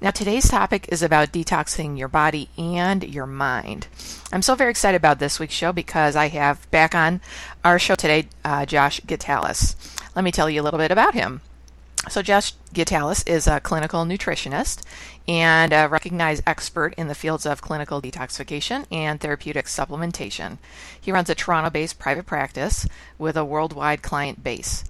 Now, 0.00 0.12
today's 0.12 0.48
topic 0.48 0.86
is 0.90 1.02
about 1.02 1.32
detoxing 1.32 1.98
your 1.98 2.06
body 2.06 2.50
and 2.56 3.02
your 3.02 3.26
mind. 3.26 3.88
I'm 4.32 4.42
so 4.42 4.54
very 4.54 4.70
excited 4.70 4.96
about 4.96 5.18
this 5.18 5.40
week's 5.40 5.54
show 5.54 5.72
because 5.72 6.14
I 6.14 6.28
have 6.28 6.70
back 6.70 6.94
on 6.94 7.20
our 7.64 7.80
show 7.80 7.96
today 7.96 8.28
uh, 8.44 8.64
Josh 8.64 9.00
Gitalis. 9.00 9.74
Let 10.14 10.24
me 10.24 10.30
tell 10.30 10.48
you 10.48 10.60
a 10.60 10.62
little 10.62 10.78
bit 10.78 10.92
about 10.92 11.14
him. 11.14 11.40
So, 12.08 12.22
Josh 12.22 12.52
Gitalis 12.72 13.26
is 13.26 13.48
a 13.48 13.58
clinical 13.58 14.04
nutritionist 14.04 14.84
and 15.26 15.72
a 15.72 15.88
recognized 15.88 16.44
expert 16.46 16.94
in 16.96 17.08
the 17.08 17.14
fields 17.16 17.44
of 17.44 17.60
clinical 17.60 18.00
detoxification 18.00 18.86
and 18.92 19.18
therapeutic 19.20 19.66
supplementation. 19.66 20.58
He 21.00 21.10
runs 21.10 21.28
a 21.28 21.34
Toronto 21.34 21.70
based 21.70 21.98
private 21.98 22.24
practice 22.24 22.86
with 23.18 23.36
a 23.36 23.44
worldwide 23.44 24.02
client 24.02 24.44
base. 24.44 24.84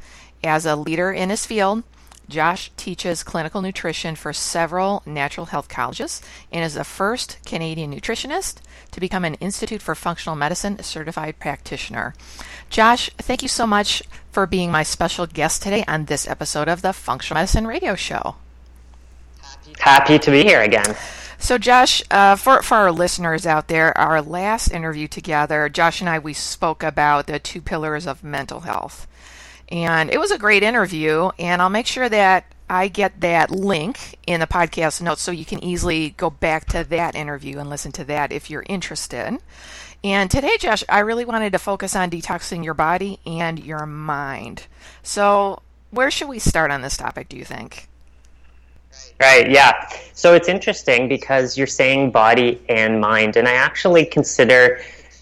As 0.45 0.67
a 0.67 0.77
leader 0.77 1.11
in 1.11 1.31
his 1.31 1.47
field, 1.47 1.83
Josh 2.29 2.71
teaches 2.77 3.23
clinical 3.23 3.63
nutrition 3.63 4.15
for 4.15 4.33
several 4.33 5.03
natural 5.07 5.47
health 5.47 5.69
colleges 5.69 6.21
and 6.53 6.65
is 6.65 6.75
the 6.75 6.85
first 6.85 7.39
Canadian 7.47 7.93
nutritionist 7.93 8.57
to 8.91 9.01
become 9.01 9.25
an 9.25 9.35
Institute 9.35 9.81
for 9.81 9.95
Functional 9.95 10.37
Medicine 10.37 10.83
certified 10.83 11.39
practitioner. 11.39 12.15
Josh, 12.69 13.11
thank 13.17 13.43
you 13.43 13.49
so 13.49 13.67
much 13.67 14.03
for 14.31 14.47
being 14.47 14.71
my 14.71 14.83
special 14.83 15.27
guest 15.27 15.63
today 15.63 15.85
on 15.89 16.05
this 16.05 16.29
episode 16.29 16.69
of 16.69 16.83
the 16.83 16.93
Functional 16.93 17.39
Medicine 17.41 17.67
Radio 17.67 17.95
Show. 17.95 18.37
Happy 19.79 20.19
to 20.19 20.31
be 20.31 20.43
here 20.43 20.61
again. 20.61 20.97
So, 21.39 21.57
Josh, 21.57 22.03
uh, 22.11 22.35
for 22.35 22.63
for 22.63 22.77
our 22.77 22.91
listeners 22.91 23.47
out 23.47 23.69
there, 23.69 23.97
our 23.97 24.21
last 24.21 24.73
interview 24.73 25.07
together, 25.07 25.69
Josh 25.69 26.01
and 26.01 26.11
I 26.11 26.19
we 26.19 26.35
spoke 26.35 26.83
about 26.83 27.27
the 27.27 27.39
two 27.39 27.63
pillars 27.63 28.07
of 28.07 28.25
mental 28.25 28.61
health. 28.61 29.07
And 29.71 30.11
it 30.11 30.19
was 30.19 30.31
a 30.31 30.39
great 30.39 30.63
interview, 30.63 31.31
and 31.39 31.61
I'll 31.61 31.69
make 31.69 31.87
sure 31.87 32.09
that 32.09 32.47
I 32.71 32.89
get 32.89 33.21
that 33.21 33.51
link 33.51 34.19
in 34.27 34.41
the 34.41 34.47
podcast 34.47 35.01
notes 35.01 35.23
so 35.23 35.31
you 35.33 35.45
can 35.45 35.63
easily 35.63 36.11
go 36.11 36.31
back 36.31 36.67
to 36.67 36.85
that 36.85 37.15
interview 37.15 37.59
and 37.59 37.71
listen 37.71 37.93
to 37.93 38.05
that 38.05 38.33
if 38.33 38.51
you're 38.51 38.65
interested. 38.69 39.39
And 40.05 40.31
today, 40.31 40.57
Josh, 40.59 40.85
I 40.89 41.01
really 41.01 41.25
wanted 41.25 41.53
to 41.53 41.59
focus 41.59 41.97
on 41.97 42.11
detoxing 42.11 42.65
your 42.65 42.75
body 42.75 43.19
and 43.27 43.59
your 43.59 43.85
mind. 43.85 44.67
So, 45.03 45.63
where 45.91 46.11
should 46.11 46.29
we 46.29 46.39
start 46.39 46.71
on 46.71 46.83
this 46.83 46.97
topic, 46.97 47.29
do 47.29 47.37
you 47.37 47.45
think? 47.45 47.89
Right, 49.21 49.51
yeah. 49.51 49.89
So 50.13 50.35
it's 50.35 50.49
interesting 50.49 51.09
because 51.09 51.59
you're 51.59 51.67
saying 51.67 52.13
body 52.13 52.61
and 52.69 53.01
mind, 53.01 53.37
and 53.37 53.49
I 53.49 53.55
actually 53.55 54.05
consider 54.05 54.81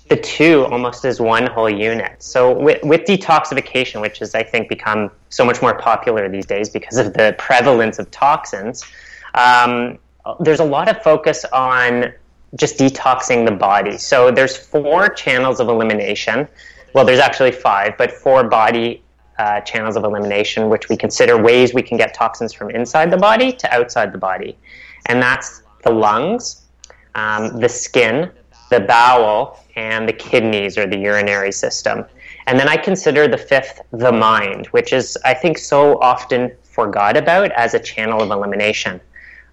the 0.09 0.17
two 0.17 0.65
almost 0.67 1.05
as 1.05 1.21
one 1.21 1.47
whole 1.47 1.71
unit. 1.71 2.23
So 2.23 2.53
with, 2.53 2.83
with 2.85 3.03
detoxification, 3.03 4.01
which 4.01 4.21
has 4.21 4.35
I 4.35 4.43
think 4.43 4.69
become 4.69 5.11
so 5.31 5.45
much 5.45 5.61
more 5.61 5.77
popular 5.79 6.29
these 6.29 6.47
days 6.47 6.71
because 6.71 6.97
of 6.99 7.13
the 7.15 7.35
prevalence 7.39 7.99
of 7.99 8.11
toxins, 8.11 8.85
um, 9.35 9.99
there's 10.41 10.61
a 10.61 10.65
lot 10.65 10.89
of 10.89 11.03
focus 11.03 11.45
on 11.53 12.13
just 12.55 12.79
detoxing 12.79 13.45
the 13.45 13.53
body. 13.53 13.99
So 13.99 14.31
there's 14.31 14.57
four 14.57 15.09
channels 15.09 15.61
of 15.61 15.69
elimination. 15.69 16.49
Well, 16.95 17.05
there's 17.05 17.19
actually 17.19 17.53
five, 17.53 17.97
but 17.99 18.11
four 18.13 18.45
body 18.45 19.03
uh, 19.39 19.61
channels 19.61 19.97
of 19.97 20.05
elimination, 20.05 20.69
which 20.69 20.89
we 20.89 20.97
consider 20.97 21.41
ways 21.41 21.75
we 21.75 21.83
can 21.83 21.97
get 21.99 22.15
toxins 22.15 22.53
from 22.53 22.71
inside 22.71 23.11
the 23.11 23.17
body 23.17 23.53
to 23.53 23.75
outside 23.75 24.13
the 24.13 24.19
body, 24.19 24.57
and 25.07 25.21
that's 25.21 25.63
the 25.85 25.91
lungs, 25.91 26.65
um, 27.15 27.61
the 27.61 27.69
skin, 27.69 28.31
the 28.71 28.81
bowel, 28.81 29.59
and 29.77 30.09
the 30.09 30.13
kidneys 30.13 30.77
or 30.77 30.87
the 30.87 30.99
urinary 30.99 31.53
system. 31.53 32.05
And 32.47 32.59
then 32.59 32.69
I 32.69 32.77
consider 32.77 33.29
the 33.29 33.39
fifth 33.39 33.81
the 33.93 34.13
mind, 34.13 34.67
which 34.69 34.93
is, 34.93 35.19
I 35.25 35.35
think, 35.35 35.59
so 35.59 36.01
often 36.01 36.53
forgot 36.63 37.17
about 37.17 37.53
as 37.53 37.75
a 37.75 37.79
channel 37.79 38.23
of 38.23 38.31
elimination. 38.31 39.01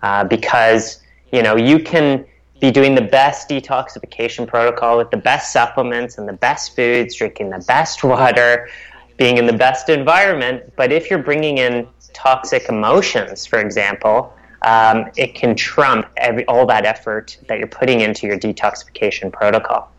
Uh, 0.02 0.24
because, 0.24 1.02
you 1.32 1.42
know, 1.42 1.56
you 1.56 1.80
can 1.80 2.26
be 2.60 2.72
doing 2.72 2.96
the 2.96 3.02
best 3.02 3.50
detoxification 3.50 4.48
protocol 4.48 4.98
with 4.98 5.12
the 5.12 5.18
best 5.18 5.52
supplements 5.52 6.18
and 6.18 6.28
the 6.28 6.34
best 6.34 6.76
foods, 6.76 7.16
drinking 7.16 7.50
the 7.50 7.64
best 7.68 8.04
water, 8.04 8.70
being 9.18 9.38
in 9.38 9.46
the 9.46 9.54
best 9.54 9.90
environment. 9.90 10.64
But 10.76 10.92
if 10.92 11.10
you're 11.10 11.24
bringing 11.24 11.58
in 11.58 11.88
toxic 12.14 12.70
emotions, 12.70 13.46
for 13.46 13.60
example, 13.60 14.34
um, 14.64 15.10
it 15.16 15.36
can 15.36 15.56
trump 15.56 16.08
every, 16.18 16.46
all 16.46 16.66
that 16.68 16.86
effort 16.86 17.38
that 17.48 17.60
you're 17.60 17.68
putting 17.68 18.02
into 18.02 18.28
your 18.28 18.38
detoxification 18.38 19.32
protocol. 19.32 19.92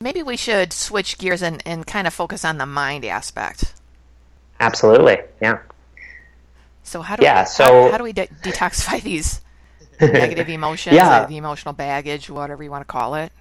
Maybe 0.00 0.22
we 0.22 0.36
should 0.36 0.72
switch 0.72 1.18
gears 1.18 1.42
and, 1.42 1.62
and 1.66 1.86
kind 1.86 2.06
of 2.06 2.14
focus 2.14 2.44
on 2.44 2.58
the 2.58 2.66
mind 2.66 3.04
aspect. 3.04 3.74
Absolutely, 4.60 5.18
yeah. 5.42 5.58
So 6.84 7.02
how 7.02 7.16
do 7.16 7.22
yeah, 7.22 7.42
we, 7.42 7.46
so, 7.46 7.64
how, 7.64 7.90
how 7.90 7.98
do 7.98 8.04
we 8.04 8.12
de- 8.12 8.28
detoxify 8.42 9.02
these 9.02 9.40
negative 10.00 10.48
emotions, 10.48 10.94
yeah. 10.94 11.26
the 11.26 11.36
emotional 11.36 11.74
baggage, 11.74 12.30
whatever 12.30 12.62
you 12.62 12.70
want 12.70 12.82
to 12.82 12.90
call 12.90 13.14
it? 13.16 13.32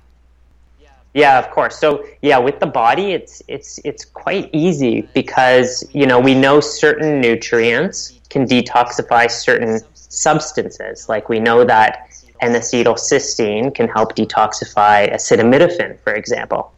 Yeah, 1.13 1.39
of 1.39 1.50
course. 1.50 1.78
So 1.79 2.06
yeah, 2.22 2.38
with 2.38 2.59
the 2.59 2.68
body, 2.68 3.12
it's 3.12 3.41
it's 3.47 3.79
it's 3.84 4.06
quite 4.06 4.51
easy 4.53 5.01
because 5.16 5.84
you 5.91 6.06
know 6.06 6.19
we 6.19 6.35
know 6.35 6.59
certain 6.59 7.19
nutrients 7.19 8.19
can 8.29 8.45
detoxify 8.45 9.31
certain 9.31 9.79
substances. 10.09 11.09
Like 11.09 11.29
we 11.29 11.40
know 11.40 11.63
that 11.63 12.09
N-acetylcysteine 12.41 13.73
can 13.73 13.88
help 13.88 14.16
detoxify 14.16 15.12
acetaminophen, 15.12 16.00
for 16.00 16.13
example. 16.13 16.72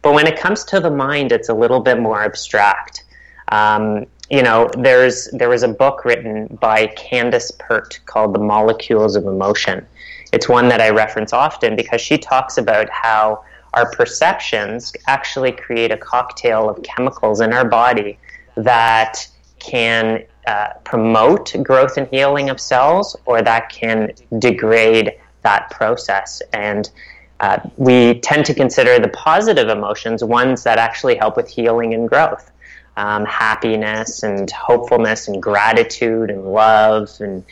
But 0.00 0.14
when 0.14 0.26
it 0.26 0.38
comes 0.38 0.64
to 0.64 0.80
the 0.80 0.90
mind, 0.90 1.32
it's 1.32 1.48
a 1.48 1.54
little 1.54 1.80
bit 1.80 2.00
more 2.00 2.22
abstract. 2.22 3.04
Um, 3.48 4.06
you 4.30 4.42
know, 4.42 4.70
there's 4.78 5.28
there 5.32 5.48
was 5.48 5.62
a 5.62 5.68
book 5.68 6.04
written 6.04 6.58
by 6.60 6.86
Candace 6.88 7.52
Pert 7.58 8.00
called 8.06 8.34
"The 8.34 8.40
Molecules 8.40 9.14
of 9.14 9.26
Emotion." 9.26 9.86
It's 10.32 10.48
one 10.48 10.68
that 10.68 10.80
I 10.80 10.90
reference 10.90 11.32
often 11.32 11.76
because 11.76 12.00
she 12.00 12.16
talks 12.16 12.56
about 12.56 12.88
how 12.88 13.44
our 13.74 13.90
perceptions 13.90 14.92
actually 15.06 15.52
create 15.52 15.90
a 15.90 15.96
cocktail 15.96 16.68
of 16.68 16.82
chemicals 16.82 17.40
in 17.40 17.52
our 17.52 17.66
body 17.66 18.18
that 18.56 19.26
can 19.58 20.24
uh, 20.46 20.74
promote 20.84 21.54
growth 21.62 21.96
and 21.96 22.08
healing 22.08 22.50
of 22.50 22.60
cells 22.60 23.16
or 23.26 23.42
that 23.42 23.68
can 23.68 24.12
degrade 24.38 25.12
that 25.42 25.70
process. 25.70 26.42
And 26.52 26.90
uh, 27.40 27.58
we 27.76 28.20
tend 28.20 28.46
to 28.46 28.54
consider 28.54 28.98
the 28.98 29.08
positive 29.08 29.68
emotions 29.68 30.22
ones 30.22 30.62
that 30.64 30.78
actually 30.78 31.16
help 31.16 31.36
with 31.36 31.48
healing 31.48 31.94
and 31.94 32.08
growth. 32.08 32.50
Um, 32.96 33.24
happiness 33.24 34.22
and 34.22 34.50
hopefulness 34.50 35.26
and 35.26 35.42
gratitude 35.42 36.30
and 36.30 36.52
love 36.52 37.08
and 37.20 37.42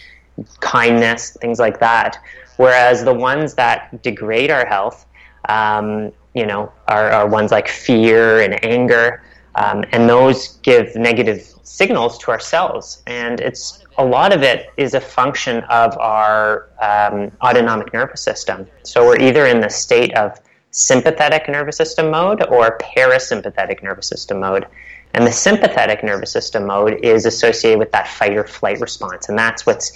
kindness, 0.60 1.36
things 1.40 1.58
like 1.58 1.80
that. 1.80 2.18
Whereas 2.56 3.04
the 3.04 3.14
ones 3.14 3.54
that 3.54 4.02
degrade 4.02 4.50
our 4.50 4.66
health, 4.66 5.06
um, 5.48 6.12
you 6.34 6.44
know, 6.44 6.70
are, 6.88 7.10
are, 7.10 7.26
ones 7.26 7.50
like 7.50 7.68
fear 7.68 8.40
and 8.40 8.62
anger, 8.62 9.22
um, 9.54 9.84
and 9.92 10.08
those 10.08 10.58
give 10.58 10.94
negative 10.96 11.42
signals 11.62 12.18
to 12.18 12.30
ourselves. 12.30 13.02
And 13.06 13.40
it's 13.40 13.84
a 13.98 14.04
lot 14.04 14.32
of 14.32 14.42
it 14.42 14.70
is 14.76 14.94
a 14.94 15.00
function 15.00 15.62
of 15.64 15.96
our 15.98 16.68
um, 16.80 17.30
autonomic 17.42 17.92
nervous 17.92 18.22
system. 18.22 18.66
So 18.82 19.04
we're 19.04 19.20
either 19.20 19.46
in 19.46 19.60
the 19.60 19.70
state 19.70 20.14
of 20.14 20.40
sympathetic 20.70 21.48
nervous 21.48 21.76
system 21.76 22.10
mode 22.10 22.42
or 22.46 22.78
parasympathetic 22.78 23.82
nervous 23.82 24.06
system 24.06 24.40
mode. 24.40 24.66
And 25.14 25.26
the 25.26 25.32
sympathetic 25.32 26.04
nervous 26.04 26.30
system 26.30 26.66
mode 26.66 27.04
is 27.04 27.26
associated 27.26 27.78
with 27.78 27.90
that 27.92 28.06
fight 28.06 28.36
or 28.36 28.44
flight 28.44 28.80
response. 28.80 29.28
And 29.28 29.36
that's 29.36 29.66
what's 29.66 29.92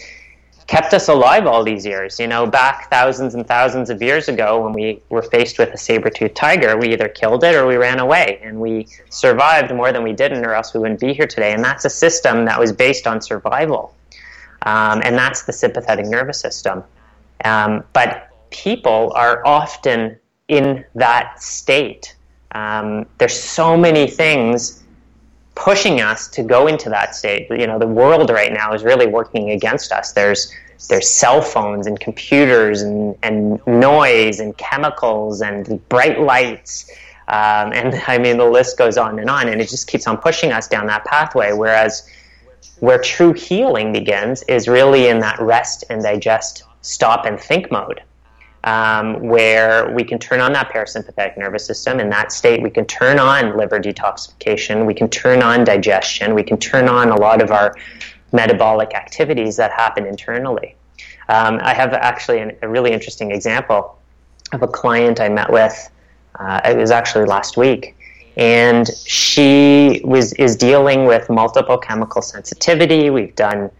kept 0.66 0.94
us 0.94 1.08
alive 1.08 1.46
all 1.46 1.62
these 1.64 1.84
years. 1.84 2.18
You 2.18 2.26
know, 2.26 2.46
back 2.46 2.90
thousands 2.90 3.34
and 3.34 3.46
thousands 3.46 3.90
of 3.90 4.00
years 4.00 4.28
ago, 4.28 4.62
when 4.62 4.72
we 4.72 5.00
were 5.08 5.22
faced 5.22 5.58
with 5.58 5.70
a 5.70 5.76
saber-toothed 5.78 6.34
tiger, 6.34 6.76
we 6.76 6.92
either 6.92 7.08
killed 7.08 7.44
it 7.44 7.54
or 7.54 7.66
we 7.66 7.76
ran 7.76 7.98
away, 7.98 8.40
and 8.42 8.60
we 8.60 8.86
survived 9.10 9.74
more 9.74 9.92
than 9.92 10.02
we 10.02 10.12
didn't, 10.12 10.44
or 10.44 10.54
else 10.54 10.72
we 10.74 10.80
wouldn't 10.80 11.00
be 11.00 11.12
here 11.12 11.26
today. 11.26 11.52
And 11.52 11.64
that's 11.64 11.84
a 11.84 11.90
system 11.90 12.44
that 12.44 12.58
was 12.58 12.72
based 12.72 13.06
on 13.06 13.20
survival, 13.20 13.94
um, 14.62 15.02
and 15.04 15.16
that's 15.16 15.42
the 15.42 15.52
sympathetic 15.52 16.06
nervous 16.06 16.40
system. 16.40 16.84
Um, 17.44 17.84
but 17.92 18.30
people 18.50 19.12
are 19.16 19.44
often 19.44 20.16
in 20.48 20.84
that 20.94 21.42
state. 21.42 22.14
Um, 22.52 23.06
there's 23.18 23.38
so 23.38 23.76
many 23.76 24.06
things 24.06 24.83
pushing 25.54 26.00
us 26.00 26.28
to 26.28 26.42
go 26.42 26.66
into 26.66 26.88
that 26.90 27.14
state. 27.14 27.48
You 27.50 27.66
know, 27.66 27.78
the 27.78 27.86
world 27.86 28.30
right 28.30 28.52
now 28.52 28.72
is 28.72 28.82
really 28.82 29.06
working 29.06 29.50
against 29.50 29.92
us. 29.92 30.12
There's 30.12 30.52
there's 30.88 31.08
cell 31.08 31.40
phones 31.40 31.86
and 31.86 31.98
computers 31.98 32.82
and, 32.82 33.16
and 33.22 33.64
noise 33.66 34.40
and 34.40 34.56
chemicals 34.58 35.40
and 35.40 35.88
bright 35.88 36.20
lights. 36.20 36.90
Um, 37.28 37.72
and 37.72 37.94
I 38.06 38.18
mean, 38.18 38.36
the 38.36 38.44
list 38.44 38.76
goes 38.76 38.98
on 38.98 39.18
and 39.18 39.30
on, 39.30 39.48
and 39.48 39.60
it 39.60 39.68
just 39.68 39.88
keeps 39.88 40.06
on 40.06 40.18
pushing 40.18 40.52
us 40.52 40.68
down 40.68 40.86
that 40.88 41.04
pathway. 41.04 41.52
Whereas, 41.52 42.08
where 42.80 43.00
true 43.00 43.32
healing 43.32 43.92
begins 43.92 44.42
is 44.42 44.68
really 44.68 45.08
in 45.08 45.20
that 45.20 45.40
rest 45.40 45.84
and 45.88 46.02
digest, 46.02 46.64
stop 46.82 47.24
and 47.24 47.40
think 47.40 47.70
mode 47.70 48.02
um, 48.64 49.20
where 49.20 49.90
we 49.90 50.02
can 50.02 50.18
turn 50.18 50.40
on 50.40 50.52
that 50.54 50.70
parasympathetic 50.72 51.36
nervous 51.36 51.66
system. 51.66 52.00
In 52.00 52.08
that 52.10 52.32
state, 52.32 52.62
we 52.62 52.70
can 52.70 52.86
turn 52.86 53.18
on 53.18 53.56
liver 53.56 53.78
detoxification, 53.78 54.86
we 54.86 54.94
can 54.94 55.08
turn 55.08 55.42
on 55.42 55.64
digestion, 55.64 56.34
we 56.34 56.42
can 56.42 56.58
turn 56.58 56.88
on 56.88 57.10
a 57.10 57.16
lot 57.16 57.42
of 57.42 57.50
our 57.50 57.76
metabolic 58.32 58.94
activities 58.94 59.56
that 59.56 59.70
happen 59.70 60.06
internally. 60.06 60.74
Um, 61.28 61.60
I 61.62 61.74
have 61.74 61.92
actually 61.92 62.40
an, 62.40 62.56
a 62.62 62.68
really 62.68 62.92
interesting 62.92 63.30
example 63.30 63.98
of 64.52 64.62
a 64.62 64.68
client 64.68 65.20
I 65.20 65.28
met 65.28 65.50
with. 65.50 65.90
Uh, 66.38 66.60
it 66.64 66.76
was 66.76 66.90
actually 66.90 67.26
last 67.26 67.56
week, 67.56 67.96
and 68.36 68.88
she 69.06 70.00
was 70.04 70.32
is 70.34 70.56
dealing 70.56 71.04
with 71.04 71.30
multiple 71.30 71.78
chemical 71.78 72.22
sensitivity. 72.22 73.10
We've 73.10 73.34
done 73.36 73.70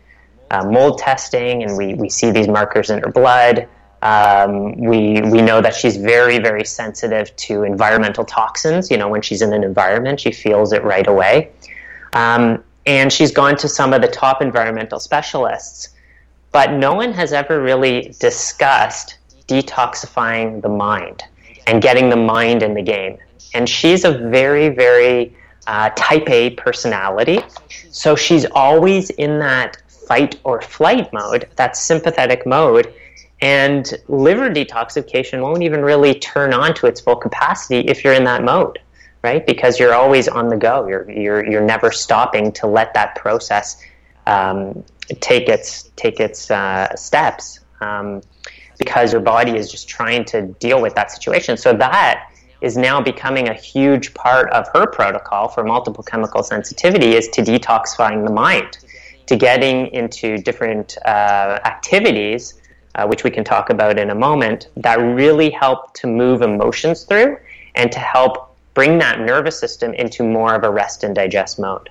uh, 0.51 0.65
mold 0.65 0.99
testing, 0.99 1.65
and 1.65 1.77
we 1.77 1.95
we 1.95 2.09
see 2.09 2.31
these 2.31 2.49
markers 2.49 2.91
in 2.91 3.01
her 3.01 3.11
blood. 3.11 3.67
Um, 4.05 4.77
we 4.77 5.23
we 5.23 5.41
know 5.41 5.63
that 5.63 5.75
she's 5.75 5.97
very 5.97 6.39
very 6.39 6.65
sensitive 6.65 7.35
to 7.37 7.63
environmental 7.63 8.25
toxins. 8.25 8.91
You 8.91 8.99
know, 8.99 9.09
when 9.09 9.23
she's 9.23 9.41
in 9.41 9.53
an 9.55 9.65
environment, 9.65 10.21
she 10.21 10.31
feels 10.31 10.75
it 10.75 10.85
right 10.85 11.07
away. 11.07 11.51
Um, 12.13 12.63
and 12.87 13.11
she's 13.11 13.33
gone 13.33 13.57
to 13.57 13.67
some 13.67 13.95
of 13.95 14.03
the 14.03 14.09
top 14.09 14.43
environmental 14.43 15.01
specialists, 15.01 15.89
but 16.53 16.73
no 16.73 16.93
one 16.93 17.15
has 17.15 17.33
ever 17.33 17.63
really 17.63 18.15
discussed 18.21 19.17
detoxifying 19.49 20.61
the 20.61 20.69
mind 20.69 21.23
and 21.67 21.81
getting 21.81 22.11
the 22.11 22.17
mind 22.17 22.63
in 22.63 22.75
the 22.75 22.83
game. 22.83 23.17
And 23.55 23.67
she's 23.67 24.05
a 24.05 24.13
very 24.13 24.69
very 24.69 25.35
uh, 25.67 25.89
type 25.97 26.29
A 26.29 26.51
personality, 26.51 27.41
so 27.91 28.15
she's 28.15 28.45
always 28.53 29.09
in 29.09 29.39
that 29.39 29.79
fight 29.89 30.39
or 30.45 30.61
flight 30.61 31.11
mode, 31.15 31.49
that 31.57 31.75
sympathetic 31.75 32.47
mode 32.47 32.93
and 33.45 33.93
liver 34.09 34.49
detoxification 34.49 35.43
won't 35.43 35.63
even 35.63 35.83
really 35.83 36.15
turn 36.15 36.55
on 36.55 36.73
to 36.73 36.87
its 36.87 37.03
full 37.03 37.17
capacity 37.17 37.81
if 37.81 38.03
you're 38.03 38.15
in 38.15 38.25
that 38.25 38.43
mode, 38.43 38.79
right? 39.23 39.47
Because 39.47 39.79
you're 39.79 39.93
always 39.93 40.29
on 40.29 40.49
the 40.49 40.57
go. 40.57 40.89
You're 40.89 41.11
you're 41.11 41.51
you're 41.51 41.67
never 41.75 41.93
stopping 41.93 42.53
to 42.53 42.67
let 42.67 42.95
that 42.95 43.17
process 43.17 43.85
um, 44.27 44.83
take 45.21 45.51
its 45.51 45.91
take 45.95 46.21
its 46.21 46.51
uh, 46.51 46.97
steps. 46.97 47.61
Um, 47.83 48.23
because 48.77 49.13
your 49.13 49.21
body 49.21 49.57
is 49.57 49.71
just 49.71 49.89
trying 49.89 50.25
to 50.25 50.43
deal 50.59 50.83
with 50.83 50.97
that 50.97 51.09
situation. 51.09 51.57
So 51.57 51.73
that 51.75 52.29
is 52.61 52.77
now 52.77 53.01
becoming 53.01 53.49
a 53.49 53.55
huge 53.55 54.15
part 54.15 54.51
of 54.51 54.67
her 54.75 54.85
protocol 54.87 55.47
for 55.47 55.63
multiple 55.63 56.03
chemical 56.03 56.43
sensitivity 56.43 57.15
is 57.15 57.29
to 57.29 57.43
detoxifying 57.43 58.27
the 58.27 58.33
mind, 58.33 58.79
to 59.27 59.37
getting 59.37 59.87
into 59.95 60.39
different 60.39 60.99
uh, 61.05 61.61
activities 61.65 62.55
uh, 62.95 63.07
which 63.07 63.25
we 63.25 63.31
can 63.31 63.45
talk 63.45 63.71
about 63.71 63.99
in 63.99 64.11
a 64.11 64.15
moment, 64.15 64.69
that 64.77 64.97
really 64.97 65.51
help 65.51 65.95
to 65.95 66.07
move 66.07 66.43
emotions 66.43 67.05
through 67.05 67.37
and 67.75 67.91
to 67.93 67.99
help 67.99 68.57
bring 68.75 68.99
that 68.99 69.21
nervous 69.21 69.59
system 69.59 69.95
into 69.95 70.23
more 70.23 70.55
of 70.55 70.65
a 70.65 70.71
rest 70.71 71.05
and 71.05 71.15
digest 71.15 71.59
mode. 71.59 71.91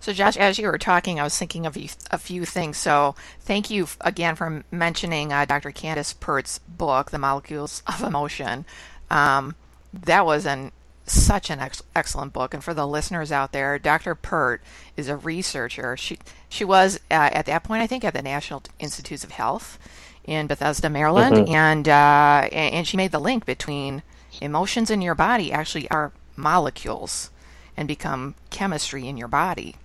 So, 0.00 0.12
Josh, 0.12 0.36
as 0.36 0.58
you 0.58 0.66
were 0.66 0.78
talking, 0.78 1.20
I 1.20 1.22
was 1.22 1.38
thinking 1.38 1.64
of 1.64 1.76
a 2.10 2.18
few 2.18 2.44
things. 2.44 2.76
So, 2.76 3.14
thank 3.42 3.70
you 3.70 3.86
again 4.00 4.34
for 4.34 4.64
mentioning 4.72 5.32
uh, 5.32 5.44
Dr. 5.44 5.70
Candace 5.70 6.12
Pert's 6.12 6.58
book, 6.58 7.12
The 7.12 7.18
Molecules 7.18 7.84
of 7.86 8.02
Emotion. 8.02 8.64
Um, 9.10 9.54
that 9.92 10.26
was 10.26 10.44
an 10.44 10.72
such 11.12 11.50
an 11.50 11.60
ex- 11.60 11.82
excellent 11.94 12.32
book. 12.32 12.54
And 12.54 12.62
for 12.62 12.74
the 12.74 12.86
listeners 12.86 13.32
out 13.32 13.52
there, 13.52 13.78
Dr. 13.78 14.14
Pert 14.14 14.62
is 14.96 15.08
a 15.08 15.16
researcher. 15.16 15.96
She 15.96 16.18
she 16.48 16.64
was 16.64 16.98
uh, 17.10 17.30
at 17.32 17.46
that 17.46 17.64
point, 17.64 17.82
I 17.82 17.86
think, 17.86 18.04
at 18.04 18.14
the 18.14 18.22
National 18.22 18.62
Institutes 18.78 19.24
of 19.24 19.32
Health 19.32 19.78
in 20.24 20.46
Bethesda, 20.46 20.88
Maryland, 20.88 21.36
mm-hmm. 21.36 21.54
and 21.54 21.88
uh, 21.88 22.48
and 22.52 22.86
she 22.86 22.96
made 22.96 23.12
the 23.12 23.18
link 23.18 23.44
between 23.44 24.02
emotions 24.40 24.90
in 24.90 25.02
your 25.02 25.14
body 25.14 25.52
actually 25.52 25.88
are 25.90 26.12
molecules 26.36 27.30
and 27.76 27.88
become 27.88 28.34
chemistry 28.50 29.06
in 29.06 29.16
your 29.16 29.28
body. 29.28 29.76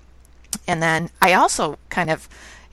And 0.68 0.82
then 0.82 1.10
I 1.22 1.34
also 1.34 1.78
kind 1.90 2.10
of 2.10 2.28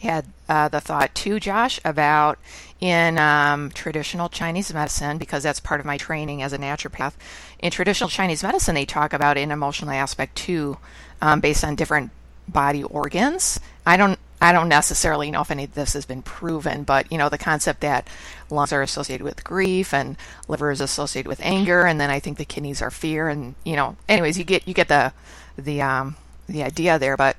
had 0.04 0.26
uh, 0.48 0.68
the 0.68 0.80
thought 0.80 1.14
too, 1.14 1.40
Josh, 1.40 1.80
about 1.84 2.38
in 2.80 3.18
um, 3.18 3.70
traditional 3.70 4.28
Chinese 4.28 4.72
medicine, 4.72 5.18
because 5.18 5.42
that's 5.42 5.60
part 5.60 5.80
of 5.80 5.86
my 5.86 5.96
training 5.96 6.42
as 6.42 6.52
a 6.52 6.58
naturopath. 6.58 7.14
In 7.58 7.70
traditional 7.70 8.10
Chinese 8.10 8.42
medicine, 8.42 8.74
they 8.74 8.84
talk 8.84 9.12
about 9.12 9.36
an 9.36 9.50
emotional 9.50 9.90
aspect 9.90 10.36
too, 10.36 10.78
um, 11.20 11.40
based 11.40 11.64
on 11.64 11.74
different 11.74 12.10
body 12.48 12.82
organs. 12.82 13.58
I 13.86 13.96
don't 13.96 14.18
I 14.40 14.52
don't 14.52 14.68
necessarily 14.68 15.30
know 15.30 15.40
if 15.40 15.50
any 15.50 15.64
of 15.64 15.74
this 15.74 15.94
has 15.94 16.04
been 16.04 16.20
proven, 16.20 16.84
but 16.84 17.10
you 17.10 17.16
know 17.16 17.28
the 17.28 17.38
concept 17.38 17.80
that 17.80 18.08
lungs 18.50 18.72
are 18.72 18.82
associated 18.82 19.24
with 19.24 19.44
grief 19.44 19.94
and 19.94 20.16
liver 20.48 20.70
is 20.70 20.82
associated 20.82 21.28
with 21.28 21.40
anger, 21.42 21.86
and 21.86 21.98
then 22.00 22.10
I 22.10 22.20
think 22.20 22.36
the 22.36 22.44
kidneys 22.44 22.82
are 22.82 22.90
fear, 22.90 23.28
and 23.28 23.54
you 23.64 23.76
know, 23.76 23.96
anyways, 24.08 24.38
you 24.38 24.44
get 24.44 24.68
you 24.68 24.74
get 24.74 24.88
the 24.88 25.12
the 25.56 25.80
um, 25.80 26.16
the 26.46 26.62
idea 26.62 26.98
there. 26.98 27.16
But 27.16 27.36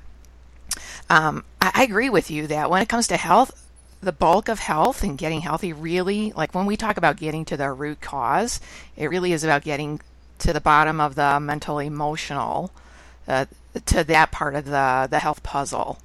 um, 1.08 1.44
I, 1.60 1.72
I 1.74 1.82
agree 1.84 2.10
with 2.10 2.30
you 2.30 2.46
that 2.48 2.70
when 2.70 2.82
it 2.82 2.88
comes 2.88 3.08
to 3.08 3.16
health, 3.16 3.62
the 4.00 4.12
bulk 4.12 4.48
of 4.48 4.58
health 4.58 5.02
and 5.02 5.18
getting 5.18 5.40
healthy 5.40 5.72
really, 5.72 6.32
like 6.32 6.54
when 6.54 6.66
we 6.66 6.76
talk 6.76 6.96
about 6.96 7.16
getting 7.16 7.44
to 7.46 7.56
the 7.56 7.70
root 7.70 8.00
cause, 8.00 8.60
it 8.96 9.08
really 9.08 9.32
is 9.32 9.44
about 9.44 9.62
getting 9.62 10.00
to 10.38 10.52
the 10.52 10.60
bottom 10.60 11.00
of 11.00 11.14
the 11.14 11.40
mental 11.40 11.78
emotional, 11.78 12.70
uh, 13.26 13.46
to 13.86 14.04
that 14.04 14.30
part 14.30 14.54
of 14.54 14.66
the 14.66 15.08
the 15.10 15.18
health 15.18 15.42
puzzle. 15.42 15.98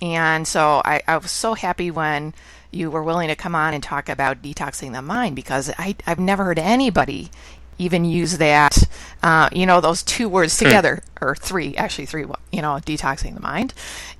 And 0.00 0.46
so 0.46 0.82
I, 0.84 1.02
I 1.08 1.16
was 1.16 1.30
so 1.30 1.54
happy 1.54 1.90
when 1.90 2.34
you 2.70 2.90
were 2.90 3.02
willing 3.02 3.28
to 3.28 3.36
come 3.36 3.54
on 3.54 3.72
and 3.72 3.82
talk 3.82 4.08
about 4.08 4.42
detoxing 4.42 4.92
the 4.92 5.00
mind 5.00 5.36
because 5.36 5.72
I, 5.78 5.96
I've 6.06 6.18
never 6.18 6.44
heard 6.44 6.58
anybody 6.58 7.30
even 7.78 8.04
use 8.04 8.38
that, 8.38 8.76
uh, 9.26 9.48
you 9.50 9.66
know, 9.66 9.80
those 9.80 10.04
two 10.04 10.28
words 10.28 10.56
hmm. 10.56 10.66
together, 10.66 11.02
or 11.20 11.34
three, 11.34 11.76
actually 11.76 12.06
three, 12.06 12.24
you 12.52 12.62
know, 12.62 12.78
detoxing 12.86 13.34
the 13.34 13.40
mind. 13.40 13.74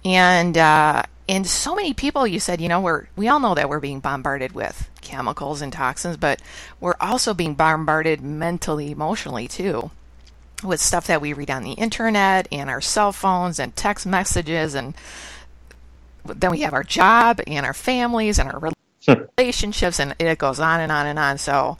And, 0.04 0.58
uh, 0.58 1.04
and 1.28 1.46
so 1.46 1.76
many 1.76 1.94
people, 1.94 2.26
you 2.26 2.40
said, 2.40 2.60
you 2.60 2.68
know, 2.68 2.80
we're, 2.80 3.06
we 3.14 3.28
all 3.28 3.38
know 3.38 3.54
that 3.54 3.68
we're 3.68 3.78
being 3.78 4.00
bombarded 4.00 4.50
with 4.50 4.90
chemicals 5.02 5.62
and 5.62 5.72
toxins, 5.72 6.16
but 6.16 6.42
we're 6.80 6.96
also 7.00 7.34
being 7.34 7.54
bombarded 7.54 8.20
mentally, 8.20 8.90
emotionally 8.90 9.46
too, 9.46 9.92
with 10.64 10.80
stuff 10.80 11.06
that 11.06 11.20
we 11.20 11.32
read 11.32 11.52
on 11.52 11.62
the 11.62 11.74
internet 11.74 12.48
and 12.50 12.68
our 12.68 12.80
cell 12.80 13.12
phones 13.12 13.60
and 13.60 13.76
text 13.76 14.06
messages 14.06 14.74
and, 14.74 14.94
then 16.24 16.50
we 16.50 16.62
have 16.62 16.72
our 16.72 16.82
job 16.82 17.40
and 17.46 17.64
our 17.64 17.72
families 17.72 18.40
and 18.40 18.50
our 18.50 18.72
relationships 19.06 20.00
and 20.00 20.16
it 20.18 20.38
goes 20.38 20.58
on 20.58 20.80
and 20.80 20.90
on 20.90 21.06
and 21.06 21.20
on 21.20 21.38
so 21.38 21.78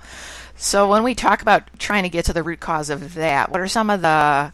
so 0.56 0.88
when 0.88 1.02
we 1.02 1.14
talk 1.14 1.42
about 1.42 1.62
trying 1.78 2.02
to 2.02 2.08
get 2.08 2.24
to 2.24 2.32
the 2.32 2.42
root 2.42 2.60
cause 2.60 2.90
of 2.90 3.14
that 3.14 3.50
what 3.50 3.60
are 3.60 3.68
some 3.68 3.90
of 3.90 4.02
the 4.02 4.52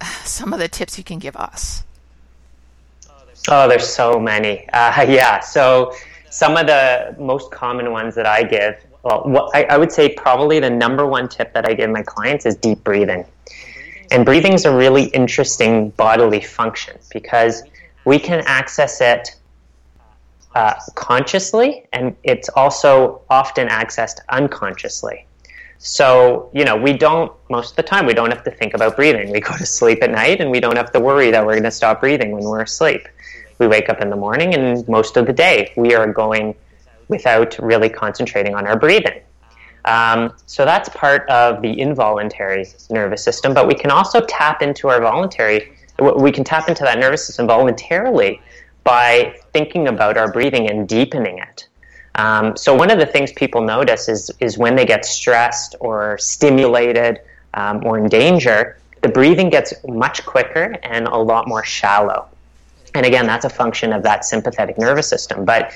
some 0.24 0.52
of 0.52 0.58
the 0.58 0.68
tips 0.68 0.98
you 0.98 1.04
can 1.04 1.18
give 1.18 1.36
us? 1.36 1.84
Oh 3.48 3.68
there's 3.68 3.88
so 3.88 4.18
many. 4.18 4.68
Uh, 4.68 5.02
yeah 5.08 5.40
so 5.40 5.94
some 6.30 6.56
of 6.56 6.66
the 6.66 7.14
most 7.18 7.50
common 7.50 7.90
ones 7.90 8.14
that 8.14 8.26
i 8.26 8.42
give 8.42 8.76
well 9.02 9.22
what, 9.24 9.54
I, 9.54 9.64
I 9.64 9.76
would 9.78 9.90
say 9.90 10.14
probably 10.14 10.60
the 10.60 10.70
number 10.70 11.06
one 11.06 11.28
tip 11.28 11.52
that 11.54 11.68
i 11.68 11.74
give 11.74 11.90
my 11.90 12.02
clients 12.02 12.46
is 12.46 12.56
deep 12.56 12.84
breathing. 12.84 13.24
And 14.12 14.24
breathing 14.24 14.54
is 14.54 14.64
a 14.64 14.74
really 14.74 15.04
interesting 15.04 15.90
bodily 15.90 16.40
function 16.40 16.98
because 17.12 17.62
we 18.04 18.18
can 18.18 18.42
access 18.44 19.00
it 19.00 19.36
uh, 20.54 20.74
consciously, 20.94 21.86
and 21.92 22.16
it's 22.24 22.48
also 22.50 23.22
often 23.30 23.68
accessed 23.68 24.18
unconsciously. 24.28 25.26
So, 25.78 26.50
you 26.52 26.64
know, 26.64 26.76
we 26.76 26.92
don't, 26.92 27.32
most 27.48 27.70
of 27.70 27.76
the 27.76 27.82
time, 27.82 28.04
we 28.04 28.12
don't 28.12 28.30
have 28.30 28.44
to 28.44 28.50
think 28.50 28.74
about 28.74 28.96
breathing. 28.96 29.30
We 29.30 29.40
go 29.40 29.56
to 29.56 29.64
sleep 29.64 30.02
at 30.02 30.10
night 30.10 30.40
and 30.40 30.50
we 30.50 30.60
don't 30.60 30.76
have 30.76 30.92
to 30.92 31.00
worry 31.00 31.30
that 31.30 31.44
we're 31.44 31.54
going 31.54 31.62
to 31.64 31.70
stop 31.70 32.00
breathing 32.00 32.32
when 32.32 32.42
we're 32.44 32.62
asleep. 32.62 33.08
we 33.58 33.66
wake 33.66 33.88
up 33.88 34.00
in 34.00 34.10
the 34.10 34.16
morning 34.16 34.54
and 34.54 34.86
most 34.88 35.16
of 35.16 35.26
the 35.26 35.32
day 35.32 35.72
we 35.76 35.94
are 35.94 36.06
going 36.12 36.54
without 37.08 37.58
really 37.58 37.88
concentrating 37.88 38.54
on 38.54 38.66
our 38.66 38.78
breathing. 38.78 39.20
Um, 39.86 40.34
so 40.46 40.64
that's 40.64 40.88
part 40.90 41.28
of 41.30 41.62
the 41.62 41.80
involuntary 41.80 42.66
nervous 42.90 43.24
system, 43.24 43.54
but 43.54 43.66
we 43.66 43.74
can 43.74 43.90
also 43.90 44.20
tap 44.26 44.60
into 44.60 44.88
our 44.88 45.00
voluntary, 45.00 45.72
we 45.98 46.32
can 46.32 46.44
tap 46.44 46.68
into 46.68 46.82
that 46.84 46.98
nervous 46.98 47.26
system 47.26 47.46
voluntarily 47.46 48.40
by 48.84 49.36
thinking 49.52 49.88
about 49.88 50.16
our 50.16 50.32
breathing 50.32 50.68
and 50.70 50.88
deepening 50.88 51.38
it. 51.38 51.68
Um, 52.16 52.56
so 52.56 52.74
one 52.74 52.90
of 52.90 52.98
the 52.98 53.06
things 53.06 53.32
people 53.32 53.62
notice 53.62 54.08
is, 54.08 54.30
is 54.40 54.58
when 54.58 54.74
they 54.74 54.84
get 54.84 55.04
stressed 55.04 55.76
or 55.80 56.18
stimulated 56.18 57.20
um, 57.54 57.84
or 57.84 57.98
in 57.98 58.08
danger, 58.08 58.78
the 59.02 59.08
breathing 59.08 59.48
gets 59.48 59.72
much 59.86 60.24
quicker 60.26 60.76
and 60.82 61.06
a 61.06 61.16
lot 61.16 61.48
more 61.48 61.64
shallow. 61.64 62.28
And 62.94 63.06
again, 63.06 63.26
that's 63.26 63.44
a 63.44 63.50
function 63.50 63.92
of 63.92 64.02
that 64.02 64.24
sympathetic 64.24 64.76
nervous 64.76 65.08
system. 65.08 65.44
But 65.44 65.72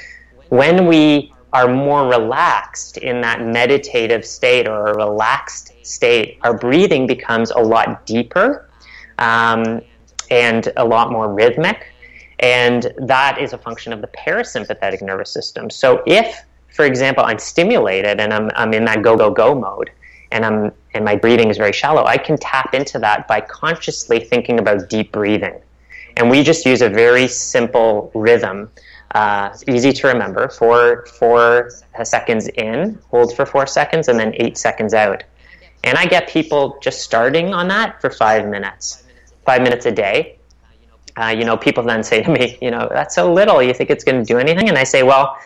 when 0.48 0.86
we 0.86 1.32
are 1.52 1.68
more 1.72 2.08
relaxed 2.08 2.96
in 2.98 3.20
that 3.20 3.40
meditative 3.40 4.26
state 4.26 4.66
or 4.66 4.88
a 4.88 4.96
relaxed 4.96 5.72
state, 5.82 6.38
our 6.42 6.52
breathing 6.52 7.06
becomes 7.06 7.50
a 7.52 7.60
lot 7.60 8.04
deeper 8.06 8.68
um, 9.18 9.80
and 10.30 10.72
a 10.76 10.84
lot 10.84 11.12
more 11.12 11.32
rhythmic. 11.32 11.93
And 12.40 12.92
that 12.98 13.40
is 13.40 13.52
a 13.52 13.58
function 13.58 13.92
of 13.92 14.00
the 14.00 14.08
parasympathetic 14.08 15.02
nervous 15.02 15.30
system. 15.30 15.70
So 15.70 16.02
if, 16.06 16.44
for 16.74 16.84
example, 16.84 17.24
I'm 17.24 17.38
stimulated 17.38 18.20
and 18.20 18.32
I'm, 18.32 18.50
I'm 18.54 18.74
in 18.74 18.84
that 18.86 19.02
go, 19.02 19.16
go, 19.16 19.30
go 19.30 19.54
mode, 19.54 19.90
and 20.32 20.44
I'm 20.44 20.72
and 20.94 21.04
my 21.04 21.16
breathing 21.16 21.50
is 21.50 21.56
very 21.56 21.72
shallow, 21.72 22.04
I 22.04 22.18
can 22.18 22.36
tap 22.36 22.72
into 22.74 22.98
that 23.00 23.26
by 23.26 23.40
consciously 23.40 24.20
thinking 24.20 24.58
about 24.58 24.88
deep 24.88 25.10
breathing. 25.10 25.60
And 26.16 26.30
we 26.30 26.42
just 26.44 26.64
use 26.64 26.82
a 26.82 26.88
very 26.88 27.26
simple 27.26 28.10
rhythm. 28.14 28.70
Uh, 29.12 29.56
easy 29.68 29.92
to 29.92 30.06
remember. 30.08 30.48
Four 30.48 31.06
four 31.06 31.70
seconds 32.02 32.48
in, 32.48 32.98
hold 33.10 33.34
for 33.34 33.46
four 33.46 33.66
seconds, 33.66 34.08
and 34.08 34.18
then 34.18 34.32
eight 34.36 34.56
seconds 34.58 34.94
out. 34.94 35.24
And 35.84 35.98
I 35.98 36.06
get 36.06 36.28
people 36.28 36.78
just 36.80 37.02
starting 37.02 37.52
on 37.52 37.68
that 37.68 38.00
for 38.00 38.10
five 38.10 38.48
minutes, 38.48 39.04
five 39.44 39.62
minutes 39.62 39.86
a 39.86 39.92
day. 39.92 40.38
Uh, 41.16 41.28
you 41.28 41.44
know, 41.44 41.56
people 41.56 41.82
then 41.82 42.02
say 42.02 42.22
to 42.22 42.30
me, 42.30 42.58
you 42.60 42.70
know, 42.70 42.88
that's 42.90 43.14
so 43.14 43.32
little. 43.32 43.62
You 43.62 43.72
think 43.72 43.90
it's 43.90 44.04
going 44.04 44.24
to 44.24 44.24
do 44.24 44.38
anything? 44.38 44.68
And 44.68 44.76
I 44.76 44.84
say, 44.84 45.02
well, 45.02 45.38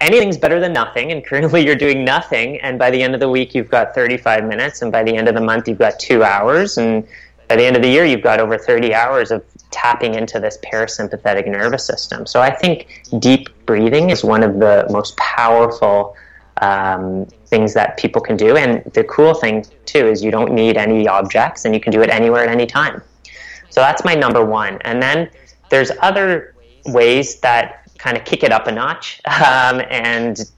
anything's 0.00 0.36
better 0.36 0.60
than 0.60 0.72
nothing 0.72 1.12
and 1.12 1.24
currently 1.24 1.64
you're 1.64 1.74
doing 1.74 2.04
nothing 2.04 2.60
and 2.60 2.78
by 2.78 2.90
the 2.90 3.02
end 3.02 3.14
of 3.14 3.20
the 3.20 3.28
week 3.28 3.54
you've 3.54 3.70
got 3.70 3.94
35 3.94 4.44
minutes 4.44 4.82
and 4.82 4.92
by 4.92 5.02
the 5.02 5.14
end 5.14 5.28
of 5.28 5.34
the 5.34 5.40
month 5.40 5.68
you've 5.68 5.78
got 5.78 5.98
two 5.98 6.22
hours 6.22 6.78
and 6.78 7.06
by 7.48 7.56
the 7.56 7.64
end 7.64 7.76
of 7.76 7.82
the 7.82 7.88
year 7.88 8.04
you've 8.04 8.22
got 8.22 8.38
over 8.38 8.56
30 8.56 8.94
hours 8.94 9.30
of 9.30 9.44
tapping 9.70 10.14
into 10.14 10.38
this 10.38 10.58
parasympathetic 10.58 11.48
nervous 11.48 11.84
system 11.84 12.26
so 12.26 12.40
i 12.40 12.50
think 12.50 13.02
deep 13.18 13.48
breathing 13.66 14.10
is 14.10 14.22
one 14.22 14.42
of 14.42 14.58
the 14.60 14.86
most 14.90 15.16
powerful 15.16 16.14
um, 16.60 17.24
things 17.46 17.72
that 17.74 17.96
people 17.96 18.20
can 18.20 18.36
do 18.36 18.56
and 18.56 18.84
the 18.92 19.04
cool 19.04 19.34
thing 19.34 19.64
too 19.84 20.06
is 20.06 20.22
you 20.22 20.30
don't 20.30 20.52
need 20.52 20.76
any 20.76 21.08
objects 21.08 21.64
and 21.64 21.74
you 21.74 21.80
can 21.80 21.92
do 21.92 22.02
it 22.02 22.10
anywhere 22.10 22.42
at 22.44 22.48
any 22.48 22.66
time 22.66 23.02
so 23.70 23.80
that's 23.80 24.04
my 24.04 24.14
number 24.14 24.44
one 24.44 24.78
and 24.82 25.02
then 25.02 25.30
there's 25.68 25.90
other 26.00 26.54
ways 26.86 27.40
that 27.40 27.82
kind 27.98 28.16
of 28.16 28.24
kick 28.24 28.42
it 28.42 28.52
up 28.52 28.66
a 28.66 28.72
notch 28.72 29.20
um, 29.26 29.82
and 29.90 30.50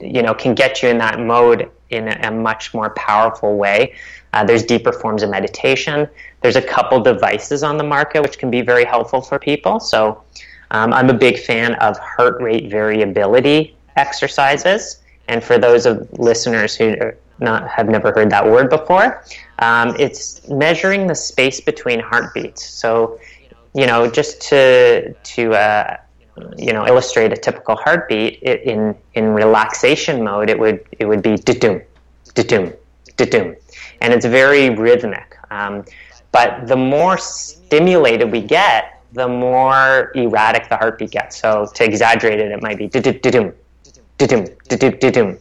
you 0.00 0.22
know 0.22 0.34
can 0.34 0.54
get 0.54 0.82
you 0.82 0.88
in 0.88 0.98
that 0.98 1.20
mode 1.20 1.70
in 1.90 2.08
a, 2.08 2.28
a 2.28 2.30
much 2.30 2.74
more 2.74 2.90
powerful 2.90 3.56
way. 3.56 3.94
Uh, 4.32 4.44
there's 4.44 4.64
deeper 4.64 4.92
forms 4.92 5.22
of 5.22 5.30
meditation. 5.30 6.08
There's 6.42 6.56
a 6.56 6.62
couple 6.62 7.00
devices 7.00 7.62
on 7.62 7.78
the 7.78 7.84
market 7.84 8.22
which 8.22 8.38
can 8.38 8.50
be 8.50 8.60
very 8.60 8.84
helpful 8.84 9.20
for 9.20 9.38
people. 9.38 9.80
So 9.80 10.22
um, 10.70 10.92
I'm 10.92 11.08
a 11.10 11.14
big 11.14 11.38
fan 11.38 11.74
of 11.76 11.98
heart 11.98 12.40
rate 12.40 12.70
variability 12.70 13.76
exercises. 13.96 15.02
And 15.28 15.42
for 15.42 15.58
those 15.58 15.86
of 15.86 16.08
listeners 16.18 16.76
who 16.76 16.96
not 17.40 17.68
have 17.68 17.88
never 17.88 18.12
heard 18.12 18.30
that 18.30 18.44
word 18.44 18.70
before, 18.70 19.24
um, 19.58 19.96
it's 19.98 20.46
measuring 20.48 21.06
the 21.06 21.14
space 21.14 21.60
between 21.60 22.00
heartbeats. 22.00 22.64
So, 22.64 23.18
you 23.74 23.86
know, 23.86 24.10
just 24.10 24.40
to 24.42 25.12
to 25.12 25.54
uh, 25.54 25.96
you 26.56 26.72
know 26.72 26.86
illustrate 26.86 27.32
a 27.32 27.36
typical 27.36 27.76
heartbeat 27.76 28.38
it, 28.42 28.62
in 28.62 28.94
in 29.14 29.32
relaxation 29.32 30.22
mode 30.22 30.50
it 30.50 30.58
would 30.58 30.84
it 30.98 31.06
would 31.06 31.22
be 31.22 31.36
da-doom 31.36 31.80
da-doom 32.34 32.72
da-doom. 33.16 33.56
And 34.00 34.12
it's 34.12 34.26
very 34.26 34.70
rhythmic. 34.70 35.38
Um, 35.50 35.84
but 36.32 36.66
the 36.66 36.76
more 36.76 37.16
stimulated 37.16 38.30
we 38.30 38.42
get 38.42 39.02
the 39.12 39.26
more 39.26 40.12
erratic 40.14 40.68
the 40.68 40.76
heartbeat 40.76 41.12
gets. 41.12 41.40
So 41.40 41.66
to 41.74 41.84
exaggerate 41.84 42.40
it 42.40 42.50
it 42.50 42.62
might 42.62 42.76
be 42.76 42.88
da-doom 42.88 43.18
da-doom 43.22 43.52
da-doom 44.68 44.98
da-doom 44.98 45.38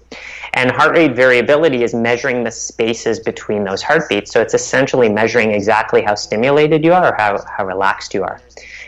and 0.56 0.72
heart 0.72 0.94
rate 0.94 1.16
variability 1.16 1.84
is 1.84 1.94
measuring 1.94 2.44
the 2.44 2.52
spaces 2.52 3.20
between 3.20 3.64
those 3.64 3.82
heartbeats 3.82 4.32
so 4.32 4.42
it's 4.42 4.54
essentially 4.54 5.10
measuring 5.10 5.52
exactly 5.52 6.02
how 6.02 6.16
stimulated 6.16 6.84
you 6.84 6.94
are 6.94 7.14
or 7.14 7.16
how, 7.18 7.38
how 7.58 7.66
relaxed 7.66 8.14
you 8.14 8.24
are 8.24 8.42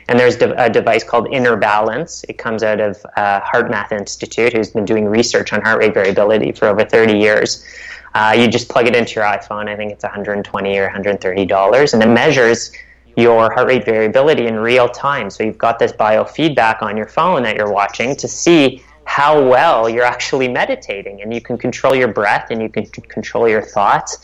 and 0.09 0.17
there's 0.17 0.35
a 0.41 0.69
device 0.69 1.03
called 1.03 1.27
Inner 1.33 1.57
Balance. 1.57 2.23
It 2.29 2.37
comes 2.37 2.63
out 2.63 2.79
of 2.79 3.05
uh, 3.17 3.41
HeartMath 3.41 3.91
Institute, 3.91 4.53
who's 4.53 4.69
been 4.69 4.85
doing 4.85 5.05
research 5.05 5.51
on 5.51 5.61
heart 5.61 5.79
rate 5.79 5.93
variability 5.93 6.53
for 6.53 6.67
over 6.67 6.85
30 6.85 7.17
years. 7.17 7.65
Uh, 8.13 8.33
you 8.37 8.47
just 8.47 8.69
plug 8.69 8.87
it 8.87 8.95
into 8.95 9.15
your 9.15 9.25
iPhone. 9.25 9.67
I 9.67 9.75
think 9.75 9.91
it's 9.91 10.03
120 10.03 10.77
or 10.77 10.83
130 10.83 11.45
dollars, 11.45 11.93
and 11.93 12.01
it 12.01 12.07
measures 12.07 12.71
your 13.17 13.51
heart 13.53 13.67
rate 13.67 13.83
variability 13.83 14.47
in 14.47 14.55
real 14.55 14.87
time. 14.87 15.29
So 15.29 15.43
you've 15.43 15.57
got 15.57 15.77
this 15.77 15.91
biofeedback 15.91 16.81
on 16.81 16.95
your 16.95 17.07
phone 17.07 17.43
that 17.43 17.57
you're 17.57 17.71
watching 17.71 18.15
to 18.15 18.27
see 18.27 18.83
how 19.07 19.41
well 19.41 19.87
you're 19.89 20.03
actually 20.03 20.49
meditating, 20.49 21.21
and 21.21 21.33
you 21.33 21.39
can 21.39 21.57
control 21.57 21.95
your 21.95 22.09
breath 22.09 22.51
and 22.51 22.61
you 22.61 22.67
can 22.67 22.85
control 22.85 23.47
your 23.47 23.61
thoughts 23.61 24.17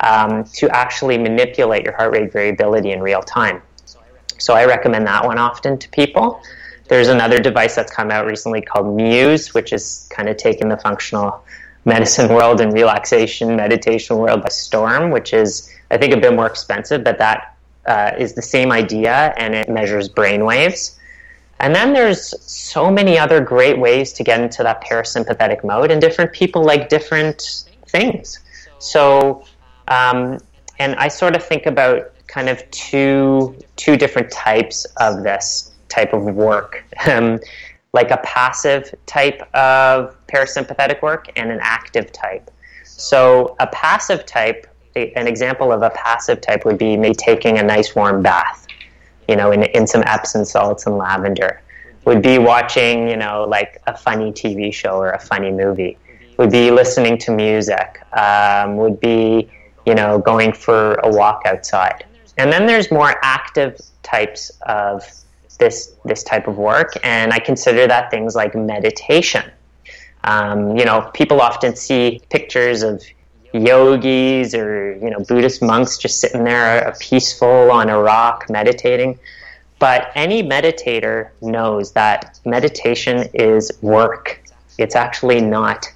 um, 0.00 0.44
to 0.54 0.68
actually 0.70 1.18
manipulate 1.18 1.84
your 1.84 1.94
heart 1.94 2.12
rate 2.12 2.32
variability 2.32 2.90
in 2.90 3.02
real 3.02 3.20
time. 3.20 3.60
So 4.38 4.54
I 4.54 4.64
recommend 4.64 5.06
that 5.06 5.26
one 5.26 5.38
often 5.38 5.76
to 5.78 5.88
people. 5.90 6.42
There's 6.88 7.08
another 7.08 7.38
device 7.38 7.74
that's 7.76 7.92
come 7.92 8.10
out 8.10 8.26
recently 8.26 8.62
called 8.62 8.96
Muse, 8.96 9.52
which 9.52 9.74
is 9.74 10.08
kind 10.10 10.28
of 10.28 10.38
taken 10.38 10.70
the 10.70 10.78
functional 10.78 11.44
medicine 11.84 12.32
world 12.34 12.62
and 12.62 12.72
relaxation 12.72 13.54
meditation 13.54 14.16
world 14.16 14.42
by 14.42 14.48
storm, 14.48 15.10
which 15.10 15.34
is, 15.34 15.70
I 15.90 15.98
think, 15.98 16.14
a 16.14 16.16
bit 16.16 16.34
more 16.34 16.46
expensive, 16.46 17.04
but 17.04 17.18
that 17.18 17.56
uh, 17.86 18.12
is 18.18 18.32
the 18.32 18.42
same 18.42 18.72
idea 18.72 19.34
and 19.36 19.54
it 19.54 19.68
measures 19.68 20.08
brain 20.08 20.46
waves. 20.46 20.98
And 21.60 21.74
then 21.74 21.92
there's 21.92 22.34
so 22.42 22.90
many 22.90 23.18
other 23.18 23.40
great 23.40 23.78
ways 23.78 24.12
to 24.14 24.24
get 24.24 24.40
into 24.40 24.62
that 24.62 24.82
parasympathetic 24.82 25.62
mode, 25.62 25.90
and 25.90 26.00
different 26.00 26.32
people 26.32 26.64
like 26.64 26.88
different 26.88 27.66
things. 27.86 28.40
So, 28.78 29.44
um, 29.88 30.38
and 30.78 30.94
I 30.96 31.08
sort 31.08 31.36
of 31.36 31.44
think 31.44 31.66
about 31.66 32.12
kind 32.26 32.48
of 32.48 32.68
two 32.70 33.56
two 33.76 33.96
different 33.96 34.30
types 34.30 34.86
of 34.98 35.22
this 35.22 35.72
type 35.88 36.12
of 36.12 36.22
work. 36.24 36.84
Um, 37.06 37.40
like 37.92 38.10
a 38.10 38.18
passive 38.18 38.94
type 39.06 39.42
of 39.54 40.16
parasympathetic 40.28 41.02
work 41.02 41.26
and 41.36 41.50
an 41.50 41.58
active 41.60 42.12
type. 42.12 42.50
So, 42.84 43.56
a 43.58 43.66
passive 43.68 44.26
type, 44.26 44.66
an 44.94 45.26
example 45.26 45.72
of 45.72 45.82
a 45.82 45.90
passive 45.90 46.40
type 46.40 46.64
would 46.64 46.78
be 46.78 46.96
me 46.96 47.14
taking 47.14 47.58
a 47.58 47.62
nice 47.62 47.94
warm 47.94 48.22
bath, 48.22 48.66
you 49.30 49.36
know, 49.36 49.52
in, 49.52 49.62
in 49.62 49.86
some 49.86 50.02
Epsom 50.06 50.44
salts 50.44 50.86
and 50.86 50.98
lavender. 50.98 51.62
Would 52.04 52.22
be 52.22 52.38
watching, 52.38 53.08
you 53.08 53.16
know, 53.16 53.46
like 53.48 53.80
a 53.86 53.96
funny 53.96 54.32
TV 54.32 54.72
show 54.72 54.96
or 54.96 55.10
a 55.12 55.20
funny 55.20 55.52
movie. 55.52 55.96
Would 56.38 56.50
be 56.50 56.70
listening 56.70 57.16
to 57.18 57.30
music. 57.30 58.00
Um, 58.12 58.76
would 58.78 58.98
be, 59.00 59.48
you 59.86 59.94
know, 59.94 60.18
going 60.18 60.52
for 60.52 60.94
a 60.94 61.10
walk 61.10 61.42
outside. 61.44 62.04
And 62.38 62.50
then 62.50 62.66
there's 62.66 62.90
more 62.90 63.14
active 63.22 63.78
types 64.02 64.50
of 64.66 65.04
this 65.58 65.92
this 66.06 66.22
type 66.24 66.48
of 66.48 66.56
work, 66.56 66.94
and 67.04 67.32
I 67.32 67.38
consider 67.38 67.86
that 67.86 68.10
things 68.10 68.34
like 68.34 68.54
meditation. 68.54 69.44
Um, 70.24 70.76
you 70.76 70.84
know, 70.84 71.10
people 71.12 71.40
often 71.40 71.76
see 71.76 72.20
pictures 72.30 72.82
of 72.82 73.02
yogis 73.52 74.54
or 74.54 74.92
you 74.94 75.10
know 75.10 75.20
Buddhist 75.20 75.62
monks 75.62 75.98
just 75.98 76.20
sitting 76.20 76.44
there, 76.44 76.94
peaceful 77.00 77.70
on 77.70 77.88
a 77.88 78.00
rock, 78.00 78.46
meditating. 78.48 79.18
But 79.78 80.12
any 80.14 80.42
meditator 80.42 81.30
knows 81.40 81.92
that 81.92 82.38
meditation 82.44 83.28
is 83.32 83.72
work. 83.80 84.42
It's 84.76 84.94
actually 84.94 85.40
not 85.40 85.86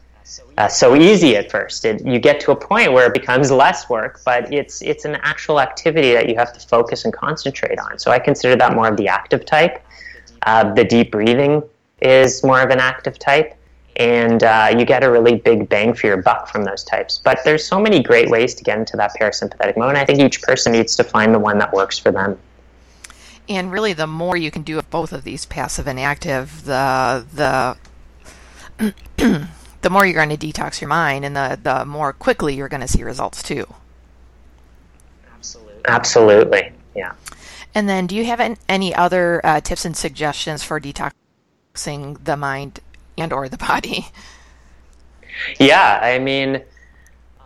uh, 0.57 0.69
so 0.69 0.97
easy 0.97 1.37
at 1.37 1.51
first. 1.51 1.85
It, 1.85 2.05
you 2.05 2.19
get 2.19 2.41
to 2.41 2.53
a 2.53 2.57
point 2.57 2.93
where 2.93 3.07
it 3.07 3.15
becomes 3.15 3.51
less 3.51 3.89
work, 3.89 4.21
but 4.25 4.53
it's 4.53 4.81
it's 4.83 5.05
an 5.05 5.17
actual 5.17 5.61
activity 5.61 6.13
that 6.13 6.29
you 6.29 6.37
have 6.37 6.53
to 6.55 6.61
focus 6.67 7.05
and 7.05 7.13
concentrate 7.13 7.79
on. 7.79 7.99
So 7.99 8.11
I 8.11 8.19
consider 8.19 8.57
that 8.57 8.75
more 8.75 8.89
of 8.89 8.97
the 8.97 9.09
active 9.09 9.45
type. 9.45 9.83
Uh, 10.43 10.73
the 10.75 10.85
deep 10.85 11.11
breathing 11.11 11.63
is 12.01 12.43
more 12.45 12.61
of 12.61 12.71
an 12.71 12.79
active 12.79 13.19
type, 13.19 13.55
and 13.97 14.43
uh, 14.43 14.75
you 14.77 14.85
get 14.85 15.05
a 15.05 15.11
really 15.11 15.37
big 15.37 15.69
bang 15.69 15.95
for 15.95 16.07
your 16.09 16.17
buck 16.23 16.49
from 16.49 16.65
those 16.65 16.83
types. 16.83 17.19
But 17.23 17.39
there's 17.45 17.65
so 17.65 17.81
many 17.81 18.03
great 18.03 18.29
ways 18.29 18.55
to 18.55 18.65
get 18.65 18.79
into 18.79 18.97
that 18.97 19.13
parasympathetic 19.21 19.77
mode. 19.77 19.91
And 19.91 19.99
I 19.99 20.05
think 20.05 20.21
each 20.21 20.43
person 20.43 20.73
needs 20.73 20.97
to 20.97 21.05
find 21.05 21.35
the 21.35 21.39
one 21.39 21.59
that 21.59 21.73
works 21.73 21.99
for 21.99 22.11
them. 22.11 22.39
And 23.49 23.71
really, 23.71 23.93
the 23.93 24.07
more 24.07 24.37
you 24.37 24.51
can 24.51 24.63
do 24.63 24.79
of 24.79 24.91
both 24.91 25.13
of 25.13 25.23
these, 25.25 25.45
passive 25.45 25.87
and 25.87 26.01
active, 26.01 26.65
the 26.65 27.25
the 27.35 27.77
the 29.83 29.91
more 29.91 30.07
you're 30.07 30.15
going 30.15 30.37
to 30.37 30.47
detox 30.47 30.81
your 30.81 30.89
mind, 30.89 31.25
and 31.25 31.37
the 31.37 31.59
the 31.63 31.85
more 31.85 32.13
quickly 32.13 32.55
you're 32.55 32.71
going 32.71 32.81
to 32.81 32.89
see 32.89 33.05
results 33.05 33.43
too. 33.43 33.67
Absolutely. 35.35 35.83
Absolutely. 35.87 36.73
Yeah. 36.97 37.13
And 37.75 37.87
then, 37.87 38.07
do 38.07 38.17
you 38.17 38.25
have 38.25 38.57
any 38.69 38.95
other 38.95 39.43
uh, 39.45 39.61
tips 39.61 39.85
and 39.85 39.95
suggestions 39.95 40.63
for 40.63 40.81
detoxing 40.81 42.25
the 42.25 42.37
mind 42.37 42.81
and 43.17 43.33
or 43.33 43.49
the 43.49 43.59
body? 43.59 44.07
Yeah, 45.59 45.99
I 46.03 46.19
mean, 46.19 46.57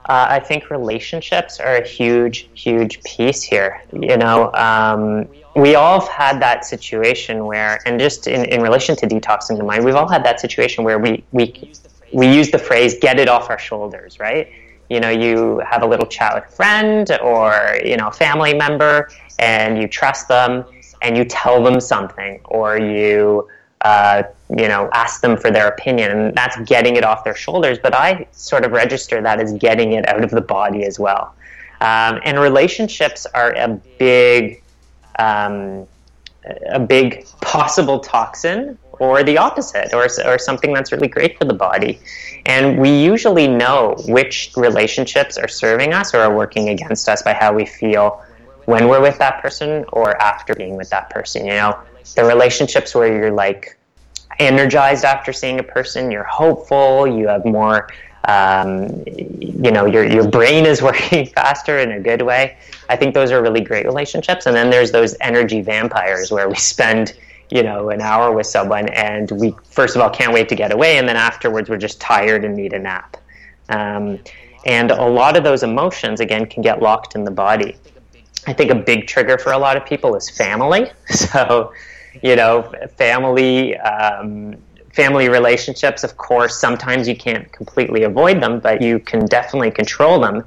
uh, 0.09 0.27
I 0.31 0.41
think 0.41 0.71
relationships 0.71 1.61
are 1.61 1.77
a 1.77 1.87
huge, 1.87 2.49
huge 2.55 3.03
piece 3.03 3.43
here. 3.43 3.83
You 3.93 4.17
know, 4.17 4.53
um, 4.55 5.29
we 5.55 5.75
all 5.75 6.01
have 6.01 6.09
had 6.09 6.43
that 6.43 6.65
situation 6.65 7.45
where, 7.45 7.81
and 7.87 7.99
just 8.01 8.27
in, 8.27 8.45
in 8.47 8.63
relation 8.63 8.97
to 8.97 9.07
detoxing 9.07 9.59
the 9.59 9.65
mind, 9.65 9.85
we've 9.85 9.95
all 9.95 10.09
had 10.09 10.25
that 10.25 10.41
situation 10.41 10.85
where 10.85 10.99
we, 10.99 11.25
we, 11.33 11.73
we 12.13 12.33
use 12.33 12.51
the 12.51 12.59
phrase 12.59 12.97
get 12.99 13.19
it 13.19 13.29
off 13.29 13.51
our 13.51 13.59
shoulders, 13.59 14.19
right? 14.19 14.51
You 14.89 15.01
know, 15.01 15.11
you 15.11 15.61
have 15.69 15.83
a 15.83 15.87
little 15.87 16.07
chat 16.07 16.35
with 16.35 16.45
a 16.45 16.57
friend 16.57 17.19
or, 17.23 17.79
you 17.85 17.97
know, 17.97 18.09
a 18.09 18.13
family 18.13 18.55
member 18.55 19.11
and 19.39 19.81
you 19.81 19.89
trust 19.89 20.29
them 20.29 20.65
and 21.03 21.17
you 21.17 21.25
tell 21.25 21.63
them 21.63 21.81
something 21.81 22.41
or 22.45 22.79
you, 22.79 23.47
uh, 23.83 24.25
you 24.51 24.67
know, 24.69 24.89
ask 24.93 25.21
them 25.21 25.37
for 25.37 25.51
their 25.51 25.69
opinion, 25.69 26.11
and 26.11 26.35
that's 26.35 26.59
getting 26.63 26.97
it 26.97 27.05
off 27.05 27.25
their 27.25 27.37
shoulders. 27.37 27.79
But 27.79 27.95
I 27.95 28.27
sort 28.33 28.65
of 28.65 28.73
register 28.73 29.21
that 29.23 29.41
as 29.41 29.53
getting 29.55 29.93
it 29.93 30.09
out 30.09 30.25
of 30.25 30.31
the 30.31 30.41
body 30.41 30.85
as 30.85 30.99
well. 30.99 31.35
Um, 31.81 32.21
and 32.25 32.41
relationships 32.41 33.27
are 33.35 33.53
a 33.53 33.69
big, 33.99 34.63
um, 35.19 35.87
a 36.71 36.81
big 36.81 37.27
possible 37.41 38.01
toxin, 38.01 38.79
or 38.93 39.23
the 39.23 39.39
opposite, 39.39 39.95
or 39.95 40.09
or 40.25 40.39
something 40.39 40.73
that's 40.73 40.91
really 40.91 41.09
great 41.09 41.39
for 41.39 41.45
the 41.45 41.55
body. 41.55 42.01
And 42.47 42.81
we 42.81 42.91
usually 42.91 43.47
know 43.47 43.95
which 44.09 44.51
relationships 44.57 45.37
are 45.39 45.49
serving 45.49 45.93
us 45.93 46.15
or 46.15 46.19
are 46.21 46.35
working 46.35 46.71
against 46.71 47.09
us 47.09 47.23
by 47.23 47.35
how 47.35 47.53
we 47.53 47.65
feel 47.65 48.25
when 48.65 48.89
we're 48.89 49.01
with 49.01 49.19
that 49.19 49.41
person 49.41 49.85
or 49.93 50.21
after 50.21 50.55
being 50.55 50.77
with 50.77 50.91
that 50.91 51.11
person. 51.11 51.47
You 51.47 51.53
know, 51.53 51.79
the 52.15 52.25
relationships 52.25 52.95
where 52.95 53.15
you're 53.15 53.33
like 53.33 53.79
energized 54.39 55.05
after 55.05 55.33
seeing 55.33 55.59
a 55.59 55.63
person, 55.63 56.11
you're 56.11 56.25
hopeful, 56.25 57.07
you 57.07 57.29
have 57.29 57.45
more, 57.45 57.89
um, 58.25 59.03
you 59.07 59.71
know, 59.71 59.87
your, 59.87 60.05
your 60.05 60.29
brain 60.29 60.67
is 60.67 60.83
working 60.89 61.27
faster 61.27 61.79
in 61.79 61.93
a 61.93 62.01
good 62.01 62.23
way. 62.23 62.57
I 62.89 62.97
think 62.97 63.15
those 63.15 63.31
are 63.31 63.43
really 63.43 63.61
great 63.61 63.87
relationships. 63.87 64.47
And 64.47 64.55
then 64.55 64.71
there's 64.71 64.93
those 64.93 65.17
energy 65.21 65.61
vampires 65.61 66.31
where 66.31 66.49
we 66.49 66.55
spend, 66.55 67.15
you 67.51 67.63
know, 67.63 67.91
an 67.91 68.01
hour 68.01 68.33
with 68.33 68.47
someone 68.47 68.89
and 68.91 69.31
we, 69.33 69.55
first 69.65 69.97
of 69.97 70.03
all, 70.03 70.11
can't 70.11 70.33
wait 70.33 70.49
to 70.51 70.55
get 70.55 70.73
away. 70.73 70.99
And 70.99 71.09
then 71.09 71.17
afterwards, 71.17 71.69
we're 71.69 71.77
just 71.79 72.01
tired 72.01 72.45
and 72.45 72.57
need 72.57 72.73
a 72.73 72.79
nap. 72.79 73.17
Um, 73.69 74.19
and 74.67 74.91
a 74.91 75.07
lot 75.07 75.37
of 75.37 75.45
those 75.45 75.63
emotions, 75.63 76.21
again, 76.21 76.47
can 76.47 76.63
get 76.63 76.83
locked 76.83 77.15
in 77.15 77.25
the 77.25 77.31
body. 77.31 77.77
I 78.47 78.53
think 78.53 78.71
a 78.71 78.75
big 78.75 79.07
trigger 79.07 79.39
for 79.39 79.53
a 79.53 79.59
lot 79.59 79.77
of 79.77 79.85
people 79.85 80.15
is 80.15 80.29
family. 80.31 80.91
So, 81.09 81.73
you 82.23 82.37
know, 82.37 82.73
family 82.97 83.77
um, 83.79 84.57
family 84.93 85.29
relationships. 85.29 86.05
Of 86.05 86.17
course, 86.17 86.59
sometimes 86.59 87.07
you 87.07 87.17
can't 87.17 87.51
completely 87.53 88.03
avoid 88.03 88.43
them, 88.43 88.61
but 88.61 88.83
you 88.83 88.99
can 88.99 89.27
definitely 89.27 89.71
control 89.71 90.21
them, 90.21 90.45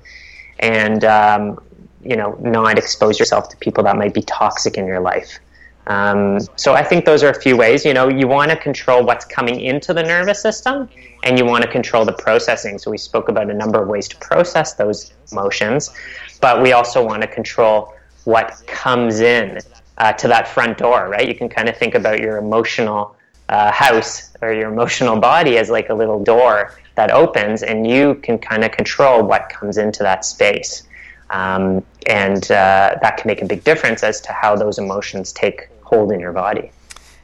and 0.59 1.03
um, 1.05 1.59
you 2.03 2.15
know, 2.15 2.37
not 2.41 2.77
expose 2.77 3.19
yourself 3.19 3.49
to 3.49 3.57
people 3.57 3.83
that 3.85 3.95
might 3.95 4.13
be 4.13 4.21
toxic 4.23 4.77
in 4.77 4.85
your 4.85 4.99
life. 4.99 5.39
Um, 5.87 6.39
so 6.55 6.73
I 6.73 6.83
think 6.83 7.05
those 7.05 7.23
are 7.23 7.29
a 7.29 7.41
few 7.41 7.57
ways. 7.57 7.85
You 7.85 7.93
know, 7.93 8.07
you 8.07 8.27
want 8.27 8.51
to 8.51 8.57
control 8.57 9.03
what's 9.03 9.25
coming 9.25 9.61
into 9.61 9.93
the 9.93 10.03
nervous 10.03 10.41
system, 10.41 10.89
and 11.23 11.39
you 11.39 11.45
want 11.45 11.63
to 11.63 11.69
control 11.69 12.05
the 12.05 12.13
processing. 12.13 12.77
So 12.77 12.91
we 12.91 12.97
spoke 12.97 13.29
about 13.29 13.49
a 13.49 13.53
number 13.53 13.81
of 13.81 13.87
ways 13.87 14.07
to 14.09 14.17
process 14.17 14.73
those 14.73 15.13
emotions, 15.31 15.91
but 16.39 16.61
we 16.61 16.73
also 16.73 17.05
want 17.05 17.21
to 17.21 17.27
control 17.27 17.93
what 18.25 18.61
comes 18.67 19.19
in 19.21 19.59
uh, 19.97 20.13
to 20.13 20.27
that 20.27 20.47
front 20.47 20.77
door, 20.77 21.09
right? 21.09 21.27
You 21.27 21.35
can 21.35 21.49
kind 21.49 21.69
of 21.69 21.77
think 21.77 21.95
about 21.95 22.19
your 22.19 22.37
emotional 22.37 23.15
uh, 23.49 23.71
house 23.71 24.31
or 24.41 24.53
your 24.53 24.71
emotional 24.71 25.19
body 25.19 25.57
as 25.57 25.69
like 25.69 25.89
a 25.89 25.93
little 25.93 26.23
door 26.23 26.73
that 26.95 27.11
opens, 27.11 27.63
and 27.63 27.87
you 27.87 28.15
can 28.15 28.37
kind 28.37 28.63
of 28.63 28.71
control 28.71 29.23
what 29.23 29.49
comes 29.49 29.77
into 29.77 30.03
that 30.03 30.25
space. 30.25 30.83
Um, 31.29 31.83
and 32.07 32.43
uh, 32.51 32.97
that 33.01 33.17
can 33.17 33.27
make 33.27 33.41
a 33.41 33.45
big 33.45 33.63
difference 33.63 34.03
as 34.03 34.19
to 34.21 34.33
how 34.33 34.55
those 34.55 34.77
emotions 34.77 35.31
take 35.31 35.69
hold 35.81 36.11
in 36.11 36.19
your 36.19 36.33
body. 36.33 36.71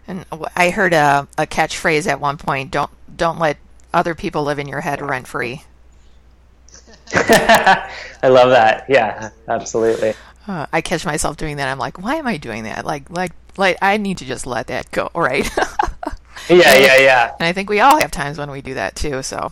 And 0.08 0.25
I 0.56 0.69
heard 0.69 0.93
a, 0.93 1.27
a 1.38 1.45
catchphrase 1.45 2.08
at 2.08 2.21
one 2.21 2.38
point: 2.38 2.71
"Don't 2.71 2.91
don't 3.17 3.39
let 3.39 3.58
other 3.93 4.15
people 4.15 4.43
live 4.43 4.60
in 4.60 4.67
your 4.67 4.82
head 4.82 5.01
rent 5.01 5.27
free." 5.27 5.63
I 8.24 8.28
love 8.30 8.50
that. 8.50 8.86
Yeah, 8.89 9.30
absolutely. 9.48 10.13
Uh, 10.48 10.65
I 10.72 10.82
catch 10.82 11.06
myself 11.06 11.38
doing 11.38 11.58
that. 11.58 11.67
I'm 11.67 11.78
like, 11.78 12.02
why 12.02 12.15
am 12.15 12.28
I 12.28 12.38
doing 12.38 12.63
that? 12.63 12.86
Like, 12.86 13.10
like, 13.10 13.34
like, 13.58 13.78
I 13.82 13.98
need 13.98 14.20
to 14.20 14.26
just 14.26 14.48
let 14.48 14.67
that 14.67 14.89
go, 14.91 15.10
right? 15.15 15.50
yeah, 16.50 16.76
yeah, 16.78 16.98
yeah. 16.98 17.36
And 17.39 17.48
I 17.48 17.54
think 17.54 17.70
we 17.70 17.80
all 17.80 18.00
have 18.00 18.12
times 18.12 18.38
when 18.38 18.50
we 18.50 18.62
do 18.62 18.76
that 18.76 18.96
too. 18.96 19.22
So, 19.24 19.52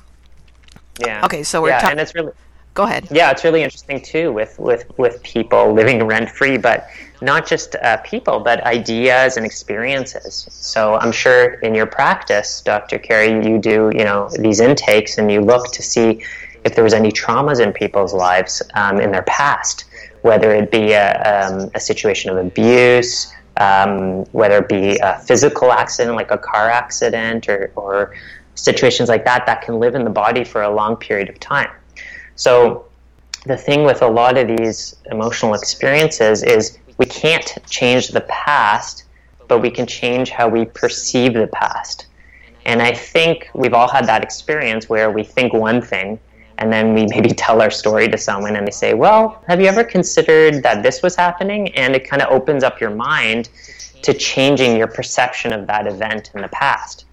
yeah. 1.00 1.26
Okay, 1.26 1.44
so 1.44 1.62
we're 1.62 1.70
yeah, 1.70 1.80
ta- 1.80 1.90
and 1.90 2.00
it's 2.00 2.16
really 2.16 2.32
go 2.76 2.84
ahead. 2.84 3.08
Yeah, 3.10 3.32
it's 3.32 3.44
really 3.44 3.64
interesting 3.64 4.02
too 4.02 4.32
with 4.32 4.60
with 4.60 4.86
with 4.98 5.24
people 5.24 5.74
living 5.74 6.06
rent 6.06 6.30
free, 6.30 6.58
but 6.58 6.88
not 7.22 7.48
just 7.48 7.76
uh, 7.76 7.98
people, 7.98 8.40
but 8.40 8.62
ideas 8.64 9.38
and 9.38 9.46
experiences. 9.46 10.48
So 10.52 10.96
I'm 10.96 11.12
sure 11.12 11.54
in 11.62 11.74
your 11.74 11.86
practice, 11.86 12.62
Dr. 12.62 13.00
Carri, 13.00 13.48
you 13.48 13.58
do 13.58 13.92
you 13.96 14.04
know 14.04 14.30
these 14.38 14.60
intakes 14.60 15.18
and 15.18 15.32
you 15.32 15.42
look 15.42 15.72
to 15.74 15.82
see 15.82 16.24
if 16.66 16.76
there 16.76 16.84
was 16.84 16.94
any 16.94 17.12
traumas 17.12 17.62
in 17.62 17.72
people's 17.72 18.14
lives 18.14 18.62
um, 18.74 19.00
in 19.00 19.12
their 19.12 19.24
past 19.24 19.86
whether 20.26 20.56
it 20.56 20.72
be 20.72 20.92
a, 20.94 21.12
um, 21.22 21.70
a 21.76 21.80
situation 21.80 22.32
of 22.32 22.38
abuse, 22.44 23.32
um, 23.58 24.24
whether 24.32 24.58
it 24.58 24.68
be 24.68 24.98
a 24.98 25.20
physical 25.20 25.72
accident 25.72 26.16
like 26.16 26.32
a 26.32 26.38
car 26.40 26.68
accident 26.68 27.48
or, 27.48 27.72
or 27.76 28.16
situations 28.56 29.08
like 29.08 29.24
that 29.24 29.46
that 29.46 29.62
can 29.62 29.78
live 29.80 29.94
in 29.94 30.04
the 30.04 30.10
body 30.10 30.44
for 30.44 30.64
a 30.64 30.74
long 30.74 30.96
period 30.96 31.30
of 31.30 31.40
time. 31.40 31.70
So 32.36 32.88
the 33.46 33.56
thing 33.56 33.84
with 33.84 34.02
a 34.02 34.08
lot 34.08 34.36
of 34.36 34.48
these 34.48 34.96
emotional 35.12 35.54
experiences 35.54 36.42
is 36.42 36.80
we 36.98 37.06
can't 37.06 37.56
change 37.70 38.08
the 38.08 38.22
past, 38.22 39.04
but 39.48 39.62
we 39.62 39.70
can 39.70 39.86
change 39.86 40.32
how 40.32 40.50
we 40.50 40.66
perceive 40.66 41.36
the 41.36 41.46
past. 41.54 42.08
And 42.66 42.82
I 42.82 42.94
think 42.96 43.48
we've 43.54 43.76
all 43.76 43.90
had 43.90 44.08
that 44.08 44.24
experience 44.24 44.90
where 44.90 45.12
we 45.12 45.24
think 45.24 45.54
one 45.54 45.84
thing 45.84 46.20
and 46.58 46.72
then 46.72 46.94
we 46.94 47.06
maybe 47.08 47.30
tell 47.30 47.62
our 47.62 47.72
story 47.72 48.08
to 48.08 48.18
someone 48.18 48.56
and 48.56 48.66
they 48.66 48.72
say, 48.72 48.94
Well, 48.94 49.44
have 49.48 49.60
you 49.60 49.68
ever 49.68 49.84
considered 49.84 50.64
that 50.64 50.84
this 50.84 51.02
was 51.02 51.16
happening? 51.16 51.74
And 51.76 51.96
it 51.96 52.08
kind 52.08 52.22
of 52.22 52.32
opens 52.32 52.64
up 52.64 52.80
your 52.80 52.92
mind 52.92 53.50
to 54.04 54.14
changing 54.14 54.78
your 54.78 54.88
perception 54.88 55.52
of 55.52 55.68
that 55.68 55.88
event 55.88 56.32
in 56.34 56.42
the 56.42 56.48
past. 56.50 57.06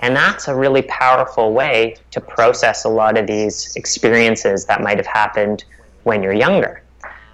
And 0.00 0.14
that's 0.14 0.48
a 0.48 0.54
really 0.54 0.82
powerful 0.82 1.52
way 1.52 1.96
to 2.12 2.20
process 2.20 2.84
a 2.84 2.88
lot 2.88 3.18
of 3.18 3.26
these 3.26 3.74
experiences 3.76 4.64
that 4.66 4.80
might 4.80 4.96
have 4.96 5.06
happened 5.06 5.64
when 6.04 6.22
you're 6.22 6.32
younger. 6.32 6.82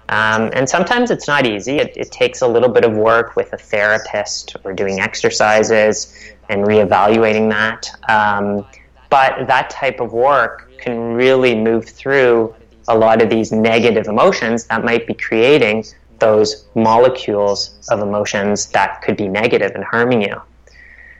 Um, 0.09 0.51
and 0.53 0.69
sometimes 0.69 1.09
it's 1.09 1.27
not 1.27 1.47
easy. 1.47 1.77
It, 1.77 1.95
it, 1.97 2.11
takes 2.11 2.41
a 2.41 2.47
little 2.47 2.69
bit 2.69 2.85
of 2.85 2.93
work 2.93 3.35
with 3.35 3.51
a 3.53 3.57
therapist 3.57 4.55
or 4.63 4.71
doing 4.71 4.99
exercises 4.99 6.13
and 6.49 6.63
reevaluating 6.63 7.49
that. 7.49 7.89
Um, 8.07 8.67
but 9.09 9.47
that 9.47 9.71
type 9.71 9.99
of 9.99 10.13
work 10.13 10.64
can 10.79 11.13
really 11.13 11.55
move 11.55 11.85
through 11.85 12.53
a 12.87 12.97
lot 12.97 13.21
of 13.21 13.29
these 13.29 13.51
negative 13.51 14.07
emotions 14.07 14.65
that 14.65 14.83
might 14.83 15.07
be 15.07 15.13
creating 15.13 15.83
those 16.19 16.65
molecules 16.75 17.77
of 17.89 17.99
emotions 17.99 18.67
that 18.67 19.01
could 19.01 19.17
be 19.17 19.27
negative 19.27 19.71
and 19.75 19.83
harming 19.83 20.21
you. 20.21 20.41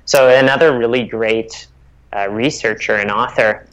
So, 0.06 0.30
another 0.30 0.78
really 0.78 1.06
great 1.06 1.68
uh, 2.16 2.30
researcher 2.30 2.96
and 2.96 3.12
author 3.12 3.68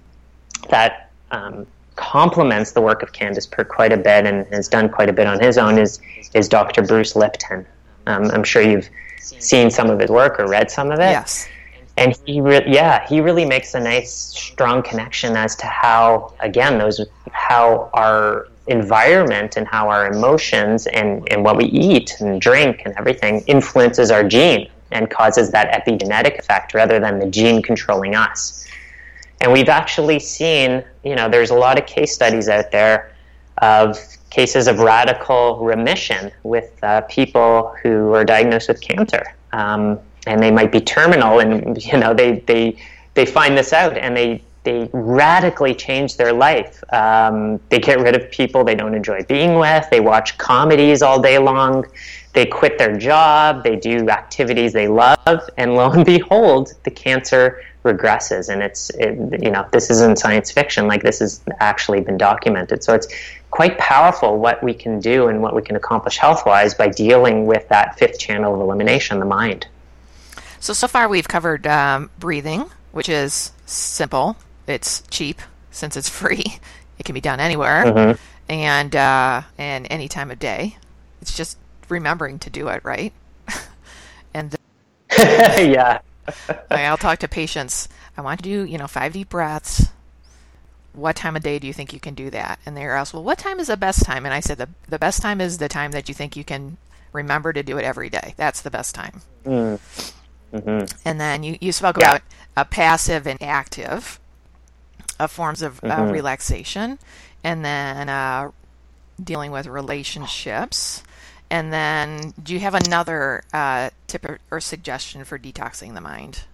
that 0.71 1.11
um, 1.31 1.66
complements 1.97 2.73
the 2.73 2.81
work 2.81 3.03
of 3.03 3.12
Candace 3.12 3.47
Pert 3.47 3.68
quite 3.68 3.92
a 3.92 3.97
bit 3.97 4.27
and 4.27 4.47
has 4.53 4.68
done 4.68 4.88
quite 4.88 5.09
a 5.09 5.12
bit 5.12 5.27
on 5.27 5.38
his 5.40 5.59
own 5.59 5.79
is, 5.79 6.01
is 6.35 6.49
Dr. 6.49 6.83
Bruce 6.83 7.14
Lipton. 7.14 7.66
Um, 8.07 8.31
I'm 8.31 8.42
sure 8.42 8.62
you've 8.62 8.88
seen 9.21 9.71
some 9.71 9.90
of 9.90 10.01
his 10.01 10.11
work 10.11 10.40
or 10.40 10.49
read 10.49 10.71
some 10.71 10.90
of 10.90 10.99
it. 10.99 11.11
Yes 11.11 11.49
and 11.96 12.16
he 12.24 12.40
re- 12.40 12.64
yeah 12.66 13.07
he 13.09 13.20
really 13.20 13.44
makes 13.44 13.74
a 13.74 13.81
nice 13.81 14.12
strong 14.12 14.83
connection 14.83 15.37
as 15.37 15.55
to 15.57 15.66
how 15.66 16.33
again 16.40 16.78
those 16.78 17.00
how 17.33 17.90
our 17.92 18.48
environment 18.68 19.57
and 19.57 19.66
how 19.66 19.88
our 19.88 20.07
emotions 20.07 20.87
and, 20.87 21.26
and 21.33 21.44
what 21.44 21.57
we 21.57 21.64
eat 21.64 22.14
and 22.20 22.40
drink 22.40 22.83
and 22.85 22.94
everything 22.96 23.42
influences 23.46 24.11
our 24.11 24.22
gene 24.22 24.70
and 24.92 25.11
causes 25.11 25.50
that 25.50 25.68
epigenetic 25.72 26.38
effect 26.38 26.72
rather 26.72 27.00
than 27.00 27.18
the 27.18 27.26
gene 27.26 27.61
controlling 27.61 28.14
us 28.14 28.66
and 29.40 29.52
we've 29.52 29.68
actually 29.68 30.18
seen 30.18 30.83
you 31.05 31.16
know 31.16 31.28
there's 31.28 31.50
a 31.50 31.55
lot 31.55 31.78
of 31.78 31.87
case 31.87 32.14
studies 32.14 32.48
out 32.48 32.70
there 32.70 33.12
of 33.59 33.98
cases 34.33 34.66
of 34.66 34.78
radical 34.78 35.59
remission 35.59 36.33
with 36.42 36.72
uh, 36.83 37.02
people 37.02 37.74
who 37.83 38.14
are 38.14 38.24
diagnosed 38.24 38.66
with 38.66 38.81
cancer. 38.81 39.22
Um, 39.52 40.00
and 40.27 40.43
they 40.43 40.51
might 40.51 40.73
be 40.73 40.81
terminal, 40.81 41.41
and 41.41 41.83
you 41.85 41.99
know 41.99 42.15
they, 42.15 42.41
they, 42.41 42.77
they 43.15 43.27
find 43.27 43.57
this 43.57 43.73
out 43.73 43.97
and 43.97 44.17
they, 44.17 44.43
they 44.65 44.89
radically 44.93 45.75
change 45.75 46.17
their 46.17 46.33
life. 46.33 46.83
Um, 46.93 47.61
they 47.69 47.81
get 47.81 47.99
rid 47.99 48.15
of 48.15 48.31
people 48.31 48.63
they 48.65 48.77
don't 48.77 48.95
enjoy 48.95 49.25
being 49.25 49.59
with. 49.59 49.89
They 49.91 50.01
watch 50.01 50.39
comedies 50.39 51.03
all 51.03 51.21
day 51.21 51.39
long. 51.39 51.85
They 52.33 52.47
quit 52.47 52.79
their 52.79 52.97
job. 52.97 53.65
They 53.65 53.77
do 53.77 54.09
activities 54.09 54.73
they 54.73 54.89
love, 54.89 55.51
and 55.57 55.75
lo 55.75 55.91
and 55.91 56.05
behold, 56.17 56.73
the 56.85 56.91
cancer 56.91 57.63
regresses. 57.85 58.49
And 58.49 58.63
it's 58.63 58.91
it, 58.91 59.43
you 59.43 59.51
know 59.51 59.67
this 59.73 59.91
isn't 59.91 60.19
science 60.19 60.51
fiction. 60.51 60.87
Like 60.87 61.03
this 61.03 61.19
has 61.19 61.43
actually 61.61 62.01
been 62.01 62.17
documented. 62.17 62.85
So 62.85 62.95
it's 62.95 63.09
quite 63.51 63.77
powerful 63.79 64.39
what 64.39 64.63
we 64.63 64.73
can 64.73 64.99
do 64.99 65.29
and 65.29 65.43
what 65.43 65.55
we 65.55 65.63
can 65.63 65.77
accomplish 65.77 66.17
health 66.17 66.47
wise 66.47 66.73
by 66.75 66.89
dealing 66.89 67.47
with 67.47 67.69
that 67.69 67.99
fifth 67.99 68.19
channel 68.19 68.55
of 68.55 68.61
elimination, 68.61 69.19
the 69.19 69.27
mind. 69.27 69.67
So 70.62 70.72
so 70.72 70.87
far 70.87 71.09
we've 71.09 71.27
covered 71.27 71.66
um, 71.66 72.09
breathing, 72.20 72.70
which 72.92 73.09
is 73.09 73.51
simple 73.66 74.37
it's 74.68 75.03
cheap 75.11 75.42
since 75.72 75.96
it's 75.96 76.09
free. 76.20 76.44
It 77.01 77.05
can 77.05 77.14
be 77.14 77.20
done 77.20 77.40
anywhere 77.40 77.85
mm-hmm. 77.85 78.22
and 78.48 78.94
uh, 78.94 79.42
and 79.59 79.88
any 79.90 80.07
time 80.07 80.31
of 80.31 80.38
day. 80.38 80.77
It's 81.20 81.37
just 81.37 81.59
remembering 81.88 82.38
to 82.38 82.48
do 82.48 82.68
it 82.68 82.85
right. 82.85 83.12
and 84.35 84.55
yeah, 85.18 85.98
I'll 86.70 86.96
talk 86.96 87.18
to 87.18 87.29
patients. 87.29 87.88
I 88.16 88.20
want 88.20 88.38
to 88.38 88.44
do 88.44 88.64
you 88.64 88.79
know 88.79 88.87
five 88.87 89.14
deep 89.14 89.31
breaths. 89.31 89.88
What 90.92 91.16
time 91.16 91.35
of 91.35 91.42
day 91.42 91.59
do 91.59 91.66
you 91.66 91.72
think 91.72 91.92
you 91.92 91.98
can 91.98 92.14
do 92.14 92.31
that? 92.31 92.61
And 92.64 92.77
they're 92.77 92.94
asked, 92.94 93.14
well, 93.14 93.25
what 93.25 93.38
time 93.38 93.59
is 93.59 93.66
the 93.66 93.77
best 93.77 94.05
time? 94.05 94.25
And 94.25 94.33
I 94.33 94.38
said 94.38 94.59
the 94.59 94.68
the 94.88 95.01
best 95.01 95.22
time 95.22 95.40
is 95.40 95.59
the 95.59 95.68
time 95.68 95.90
that 95.90 96.09
you 96.09 96.14
think 96.14 96.37
you 96.37 96.44
can 96.44 96.77
remember 97.12 97.53
to 97.53 97.64
do 97.64 97.79
it 97.79 97.85
every 97.85 98.09
day. 98.09 98.35
That's 98.37 98.61
the 98.62 98.70
best 98.70 98.94
time. 98.94 99.22
Mm. 99.44 99.81
Mm-hmm. 100.53 100.97
And 101.05 101.21
then 101.21 101.43
you, 101.43 101.57
you 101.61 101.73
spoke 101.73 101.97
yeah. 101.99 102.11
about 102.11 102.23
a 102.57 102.65
passive 102.65 103.27
and 103.27 103.43
active 103.43 104.21
uh, 105.19 105.27
forms 105.27 105.62
of 105.62 105.83
uh, 105.83 105.88
mm-hmm. 105.88 106.12
relaxation, 106.12 106.99
and 107.43 107.65
then 107.65 108.09
uh, 108.09 108.51
dealing 109.23 109.51
with 109.51 109.67
relationships. 109.67 111.03
And 111.51 111.73
then, 111.73 112.33
do 112.43 112.55
you 112.55 112.61
have 112.61 112.75
another 112.75 113.45
uh, 113.53 113.91
tip 114.07 114.25
or, 114.25 114.38
or, 114.51 114.59
suggestion 114.61 115.25
for 115.25 115.38
detoxing 115.38 115.93
the 115.93 116.01
mind? 116.01 116.45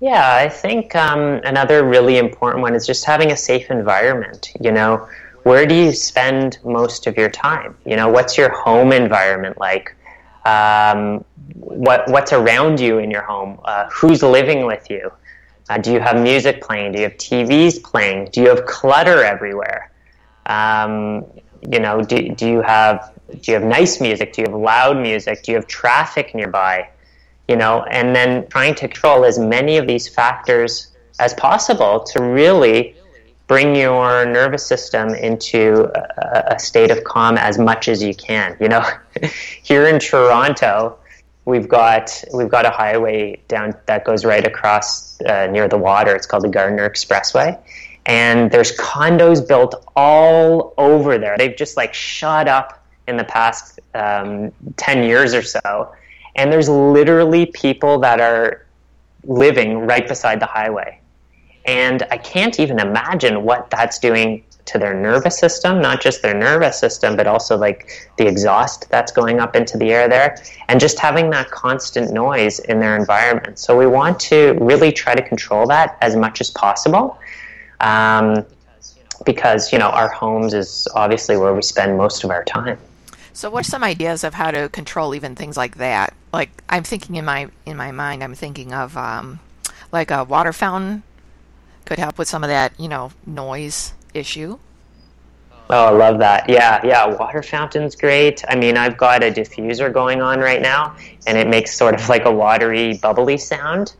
Yeah, 0.00 0.36
I 0.36 0.48
think 0.48 0.96
um, 0.96 1.40
another 1.44 1.84
really 1.84 2.16
important 2.16 2.62
one 2.62 2.74
is 2.74 2.86
just 2.86 3.04
having 3.04 3.30
a 3.30 3.36
safe 3.36 3.70
environment. 3.70 4.52
You 4.58 4.72
know, 4.72 5.06
where 5.42 5.66
do 5.66 5.74
you 5.74 5.92
spend 5.92 6.58
most 6.64 7.06
of 7.06 7.16
your 7.16 7.28
time? 7.28 7.76
You 7.84 7.96
know, 7.96 8.08
what's 8.08 8.38
your 8.38 8.50
home 8.50 8.92
environment 8.92 9.58
like? 9.58 9.94
Um, 10.44 11.24
what 11.54 12.08
what's 12.08 12.32
around 12.32 12.80
you 12.80 12.98
in 12.98 13.10
your 13.10 13.22
home? 13.22 13.58
Uh, 13.64 13.88
who's 13.90 14.22
living 14.22 14.66
with 14.66 14.88
you? 14.90 15.10
Uh, 15.68 15.78
do 15.78 15.92
you 15.92 16.00
have 16.00 16.20
music 16.20 16.60
playing? 16.60 16.92
Do 16.92 16.98
you 16.98 17.04
have 17.04 17.16
TVs 17.16 17.82
playing? 17.82 18.28
Do 18.32 18.42
you 18.42 18.48
have 18.48 18.66
clutter 18.66 19.24
everywhere? 19.24 19.90
Um, 20.46 21.24
you 21.70 21.80
know, 21.80 22.02
do, 22.02 22.28
do 22.34 22.46
you 22.46 22.60
have 22.60 23.12
do 23.30 23.52
you 23.52 23.54
have 23.54 23.64
nice 23.66 24.00
music? 24.00 24.34
Do 24.34 24.42
you 24.42 24.48
have 24.50 24.60
loud 24.60 24.98
music? 24.98 25.42
Do 25.42 25.52
you 25.52 25.56
have 25.56 25.66
traffic 25.66 26.34
nearby? 26.34 26.88
You 27.48 27.56
know, 27.56 27.82
and 27.84 28.14
then 28.14 28.46
trying 28.48 28.74
to 28.76 28.88
control 28.88 29.24
as 29.24 29.38
many 29.38 29.76
of 29.76 29.86
these 29.86 30.08
factors 30.08 30.88
as 31.18 31.34
possible 31.34 32.00
to 32.00 32.22
really 32.22 32.96
bring 33.46 33.76
your 33.76 34.24
nervous 34.24 34.66
system 34.66 35.14
into 35.14 35.90
a, 35.94 36.54
a 36.54 36.58
state 36.58 36.90
of 36.90 37.04
calm 37.04 37.36
as 37.36 37.58
much 37.58 37.88
as 37.88 38.02
you 38.02 38.14
can. 38.14 38.56
You 38.60 38.68
know, 38.68 38.84
here 39.62 39.86
in 39.86 39.98
Toronto, 39.98 40.98
we've 41.44 41.68
got 41.68 42.22
we've 42.32 42.48
got 42.48 42.66
a 42.66 42.70
highway 42.70 43.40
down 43.48 43.74
that 43.86 44.04
goes 44.04 44.24
right 44.24 44.46
across 44.46 45.20
uh, 45.22 45.46
near 45.48 45.68
the 45.68 45.78
water. 45.78 46.14
It's 46.14 46.26
called 46.26 46.44
the 46.44 46.48
Gardiner 46.48 46.88
Expressway, 46.88 47.58
and 48.06 48.50
there's 48.50 48.76
condos 48.76 49.46
built 49.46 49.74
all 49.96 50.74
over 50.78 51.18
there. 51.18 51.36
They've 51.36 51.56
just 51.56 51.76
like 51.76 51.94
shot 51.94 52.48
up 52.48 52.82
in 53.06 53.16
the 53.16 53.24
past 53.24 53.80
um, 53.94 54.52
ten 54.76 55.04
years 55.04 55.34
or 55.34 55.42
so, 55.42 55.92
and 56.36 56.52
there's 56.52 56.68
literally 56.68 57.46
people 57.46 57.98
that 58.00 58.20
are 58.20 58.64
living 59.24 59.78
right 59.78 60.06
beside 60.06 60.40
the 60.40 60.46
highway. 60.46 61.00
And 61.66 62.02
I 62.10 62.18
can't 62.18 62.60
even 62.60 62.78
imagine 62.78 63.42
what 63.42 63.70
that's 63.70 63.98
doing 63.98 64.44
to 64.66 64.78
their 64.78 64.94
nervous 64.94 65.38
system, 65.38 65.80
not 65.80 66.00
just 66.00 66.22
their 66.22 66.34
nervous 66.34 66.78
system, 66.78 67.16
but 67.16 67.26
also 67.26 67.56
like 67.56 68.10
the 68.16 68.26
exhaust 68.26 68.88
that's 68.90 69.12
going 69.12 69.40
up 69.40 69.54
into 69.56 69.76
the 69.76 69.92
air 69.92 70.08
there, 70.08 70.36
and 70.68 70.80
just 70.80 70.98
having 70.98 71.30
that 71.30 71.50
constant 71.50 72.12
noise 72.12 72.58
in 72.60 72.80
their 72.80 72.96
environment. 72.96 73.58
So 73.58 73.76
we 73.76 73.86
want 73.86 74.18
to 74.20 74.56
really 74.60 74.92
try 74.92 75.14
to 75.14 75.22
control 75.22 75.66
that 75.68 75.98
as 76.00 76.16
much 76.16 76.40
as 76.40 76.50
possible. 76.50 77.18
Um, 77.80 78.46
because 79.24 79.72
you 79.72 79.78
know 79.78 79.88
our 79.88 80.08
homes 80.08 80.54
is 80.54 80.88
obviously 80.94 81.36
where 81.36 81.54
we 81.54 81.62
spend 81.62 81.96
most 81.96 82.24
of 82.24 82.30
our 82.30 82.44
time. 82.44 82.78
So, 83.32 83.50
what 83.50 83.60
are 83.60 83.68
some 83.68 83.82
ideas 83.82 84.22
of 84.24 84.34
how 84.34 84.50
to 84.50 84.68
control 84.68 85.14
even 85.14 85.34
things 85.34 85.56
like 85.56 85.76
that? 85.78 86.14
Like, 86.32 86.62
I'm 86.68 86.84
thinking 86.84 87.16
in 87.16 87.24
my 87.24 87.48
in 87.66 87.76
my 87.76 87.90
mind, 87.90 88.22
I'm 88.22 88.34
thinking 88.34 88.72
of 88.72 88.96
um, 88.96 89.40
like 89.92 90.10
a 90.10 90.24
water 90.24 90.52
fountain 90.52 91.02
could 91.84 91.98
help 91.98 92.18
with 92.18 92.28
some 92.28 92.42
of 92.42 92.48
that, 92.48 92.72
you 92.78 92.88
know, 92.88 93.12
noise 93.26 93.92
issue. 94.14 94.58
Oh, 95.70 95.86
I 95.86 95.90
love 95.90 96.18
that. 96.18 96.48
Yeah, 96.48 96.80
yeah. 96.84 97.06
Water 97.06 97.42
fountain's 97.42 97.96
great. 97.96 98.44
I 98.48 98.54
mean, 98.54 98.76
I've 98.76 98.98
got 98.98 99.22
a 99.22 99.30
diffuser 99.30 99.92
going 99.92 100.20
on 100.20 100.40
right 100.40 100.60
now, 100.60 100.94
and 101.26 101.38
it 101.38 101.48
makes 101.48 101.74
sort 101.74 101.94
of 101.94 102.08
like 102.14 102.26
a 102.26 102.32
watery, 102.32 102.98
bubbly 102.98 103.38
sound. 103.38 103.94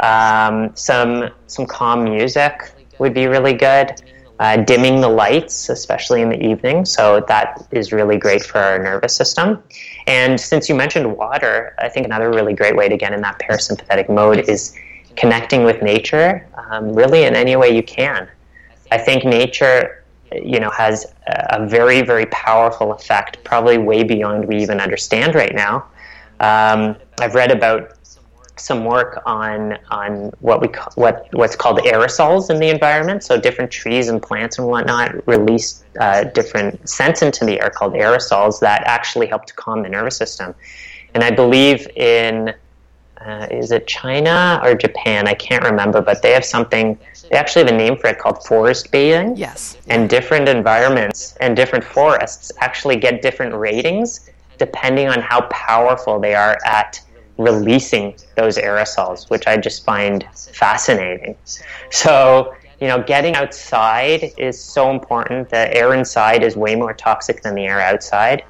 Um, 0.00 0.74
some 0.74 1.30
some 1.46 1.66
calm 1.66 2.04
music 2.04 2.72
would 2.98 3.14
be 3.14 3.26
really 3.26 3.54
good. 3.54 4.00
Uh, 4.40 4.56
dimming 4.56 5.00
the 5.00 5.08
lights, 5.08 5.68
especially 5.68 6.20
in 6.20 6.28
the 6.28 6.44
evening, 6.44 6.84
so 6.84 7.24
that 7.28 7.64
is 7.70 7.92
really 7.92 8.16
great 8.16 8.42
for 8.42 8.58
our 8.58 8.82
nervous 8.82 9.14
system. 9.14 9.62
And 10.08 10.40
since 10.40 10.68
you 10.68 10.74
mentioned 10.74 11.16
water, 11.16 11.72
I 11.78 11.88
think 11.88 12.04
another 12.04 12.28
really 12.30 12.52
great 12.52 12.74
way 12.74 12.88
to 12.88 12.96
get 12.96 13.12
in 13.12 13.20
that 13.20 13.38
parasympathetic 13.38 14.08
mode 14.08 14.48
is 14.48 14.76
connecting 15.16 15.64
with 15.64 15.82
nature, 15.82 16.46
um, 16.56 16.92
really 16.92 17.24
in 17.24 17.34
any 17.34 17.56
way 17.56 17.74
you 17.74 17.82
can. 17.82 18.28
I 18.90 18.98
think 18.98 19.24
nature, 19.24 20.04
you 20.32 20.60
know, 20.60 20.70
has 20.70 21.06
a 21.26 21.66
very, 21.66 22.02
very 22.02 22.26
powerful 22.26 22.92
effect, 22.92 23.42
probably 23.44 23.78
way 23.78 24.02
beyond 24.02 24.46
we 24.46 24.56
even 24.56 24.80
understand 24.80 25.34
right 25.34 25.54
now. 25.54 25.86
Um, 26.40 26.96
I've 27.20 27.34
read 27.34 27.50
about 27.50 27.96
some 28.56 28.84
work 28.84 29.20
on 29.26 29.76
on 29.90 30.30
what 30.40 30.60
we 30.60 30.68
call, 30.68 30.92
what 30.94 31.28
what's 31.32 31.56
called 31.56 31.78
aerosols 31.78 32.50
in 32.50 32.60
the 32.60 32.68
environment. 32.68 33.24
So 33.24 33.38
different 33.38 33.70
trees 33.70 34.08
and 34.08 34.22
plants 34.22 34.58
and 34.58 34.68
whatnot 34.68 35.26
release 35.26 35.84
uh, 36.00 36.24
different 36.24 36.88
scents 36.88 37.22
into 37.22 37.44
the 37.44 37.60
air 37.60 37.70
called 37.70 37.94
aerosols 37.94 38.60
that 38.60 38.82
actually 38.86 39.26
help 39.26 39.46
to 39.46 39.54
calm 39.54 39.82
the 39.82 39.88
nervous 39.88 40.16
system. 40.16 40.54
And 41.14 41.22
I 41.22 41.30
believe 41.30 41.88
in 41.96 42.54
uh, 43.24 43.46
is 43.50 43.72
it 43.72 43.86
China 43.86 44.60
or 44.62 44.74
Japan? 44.74 45.26
I 45.26 45.34
can't 45.34 45.64
remember, 45.64 46.00
but 46.00 46.22
they 46.22 46.32
have 46.32 46.44
something. 46.44 46.98
They 47.30 47.36
actually 47.36 47.64
have 47.64 47.72
a 47.72 47.76
name 47.76 47.96
for 47.96 48.08
it 48.08 48.18
called 48.18 48.44
forest 48.44 48.90
bathing. 48.90 49.36
Yes. 49.36 49.78
And 49.88 50.10
different 50.10 50.48
environments 50.48 51.36
and 51.36 51.56
different 51.56 51.84
forests 51.84 52.52
actually 52.60 52.96
get 52.96 53.22
different 53.22 53.54
ratings 53.54 54.30
depending 54.58 55.08
on 55.08 55.20
how 55.20 55.42
powerful 55.48 56.20
they 56.20 56.34
are 56.34 56.58
at 56.64 57.00
releasing 57.38 58.14
those 58.36 58.56
aerosols, 58.56 59.28
which 59.30 59.46
I 59.46 59.56
just 59.56 59.84
find 59.84 60.24
fascinating. 60.32 61.36
So, 61.90 62.54
you 62.80 62.86
know, 62.86 63.02
getting 63.02 63.34
outside 63.34 64.32
is 64.36 64.62
so 64.62 64.90
important. 64.90 65.50
The 65.50 65.74
air 65.74 65.94
inside 65.94 66.44
is 66.44 66.56
way 66.56 66.76
more 66.76 66.92
toxic 66.92 67.42
than 67.42 67.54
the 67.54 67.64
air 67.64 67.80
outside. 67.80 68.44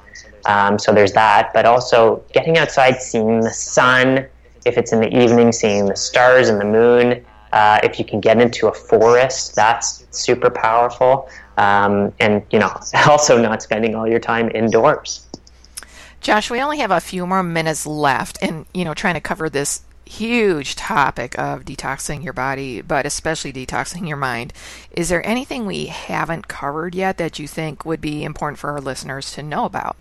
Um, 0.45 0.77
so 0.77 0.93
there's 0.93 1.13
that, 1.13 1.51
but 1.53 1.65
also 1.65 2.23
getting 2.33 2.57
outside, 2.57 3.01
seeing 3.01 3.39
the 3.39 3.53
sun, 3.53 4.27
if 4.65 4.77
it's 4.77 4.91
in 4.91 4.99
the 4.99 5.15
evening, 5.15 5.51
seeing 5.51 5.85
the 5.85 5.95
stars 5.95 6.49
and 6.49 6.59
the 6.59 6.65
moon. 6.65 7.25
Uh, 7.53 7.79
if 7.83 7.97
you 7.99 8.05
can 8.05 8.19
get 8.19 8.41
into 8.41 8.67
a 8.67 8.73
forest, 8.73 9.55
that's 9.55 10.05
super 10.11 10.49
powerful. 10.49 11.29
Um, 11.57 12.13
and 12.19 12.43
you 12.51 12.59
know, 12.59 12.71
also 13.07 13.41
not 13.41 13.61
spending 13.61 13.95
all 13.95 14.07
your 14.07 14.19
time 14.19 14.51
indoors. 14.53 15.25
Josh, 16.19 16.49
we 16.49 16.59
only 16.59 16.79
have 16.79 16.91
a 16.91 16.99
few 16.99 17.25
more 17.27 17.43
minutes 17.43 17.85
left, 17.85 18.37
and 18.41 18.65
you 18.73 18.83
know, 18.83 18.93
trying 18.93 19.13
to 19.13 19.21
cover 19.21 19.49
this 19.49 19.83
huge 20.05 20.75
topic 20.75 21.37
of 21.37 21.65
detoxing 21.65 22.23
your 22.23 22.33
body, 22.33 22.81
but 22.81 23.05
especially 23.05 23.51
detoxing 23.51 24.07
your 24.07 24.17
mind. 24.17 24.53
Is 24.91 25.09
there 25.09 25.25
anything 25.25 25.65
we 25.65 25.87
haven't 25.87 26.47
covered 26.47 26.95
yet 26.95 27.17
that 27.17 27.39
you 27.39 27.47
think 27.47 27.85
would 27.85 28.01
be 28.01 28.23
important 28.23 28.59
for 28.59 28.71
our 28.71 28.81
listeners 28.81 29.31
to 29.33 29.43
know 29.43 29.65
about? 29.65 29.95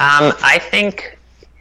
Um, 0.00 0.32
I 0.42 0.58
think 0.60 1.13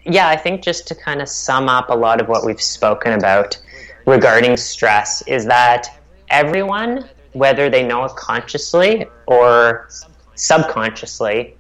yeah, 0.06 0.28
I 0.28 0.36
think 0.36 0.62
just 0.62 0.88
to 0.88 0.96
kind 0.96 1.22
of 1.22 1.30
sum 1.30 1.70
up 1.70 1.90
a 1.90 1.96
lot 1.96 2.20
of 2.20 2.28
what 2.28 2.46
we've 2.46 2.62
spoken 2.62 3.14
about 3.14 3.58
regarding 4.06 4.58
stress 4.58 5.22
is 5.28 5.46
that 5.46 5.88
everyone, 6.30 7.10
whether 7.32 7.70
they 7.70 7.84
know 7.84 8.04
it 8.06 8.16
consciously 8.16 9.06
or 9.28 9.88
subconsciously 10.36 11.56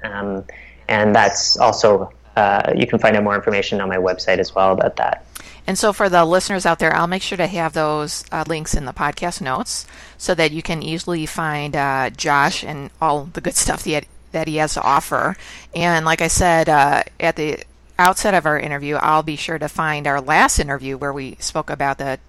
Um, 0.03 0.43
and 0.87 1.15
that's 1.15 1.57
also, 1.57 2.11
uh, 2.35 2.73
you 2.75 2.87
can 2.87 2.97
find 2.99 3.15
out 3.15 3.23
more 3.23 3.35
information 3.35 3.79
on 3.79 3.87
my 3.87 3.97
website 3.97 4.39
as 4.39 4.53
well 4.53 4.73
about 4.73 4.97
that. 4.97 5.25
And 5.67 5.77
so, 5.77 5.93
for 5.93 6.09
the 6.09 6.25
listeners 6.25 6.65
out 6.65 6.79
there, 6.79 6.93
I'll 6.93 7.07
make 7.07 7.21
sure 7.21 7.37
to 7.37 7.47
have 7.47 7.73
those 7.73 8.25
uh, 8.31 8.43
links 8.47 8.73
in 8.73 8.85
the 8.85 8.93
podcast 8.93 9.41
notes 9.41 9.85
so 10.17 10.33
that 10.35 10.51
you 10.51 10.61
can 10.61 10.81
easily 10.81 11.25
find 11.25 11.75
uh, 11.75 12.09
Josh 12.09 12.63
and 12.63 12.89
all 12.99 13.25
the 13.25 13.41
good 13.41 13.55
stuff 13.55 13.83
that 13.83 14.05
that 14.31 14.47
he 14.47 14.57
has 14.57 14.73
to 14.75 14.81
offer. 14.81 15.35
And 15.75 16.05
like 16.05 16.21
I 16.21 16.27
said 16.27 16.69
uh, 16.69 17.03
at 17.19 17.35
the 17.35 17.63
outset 17.99 18.33
of 18.33 18.45
our 18.45 18.59
interview, 18.59 18.95
I'll 18.95 19.23
be 19.23 19.35
sure 19.35 19.59
to 19.59 19.69
find 19.69 20.07
our 20.07 20.21
last 20.21 20.59
interview 20.59 20.97
where 20.97 21.13
we 21.13 21.37
spoke 21.39 21.69
about 21.69 21.97
the 21.97 22.19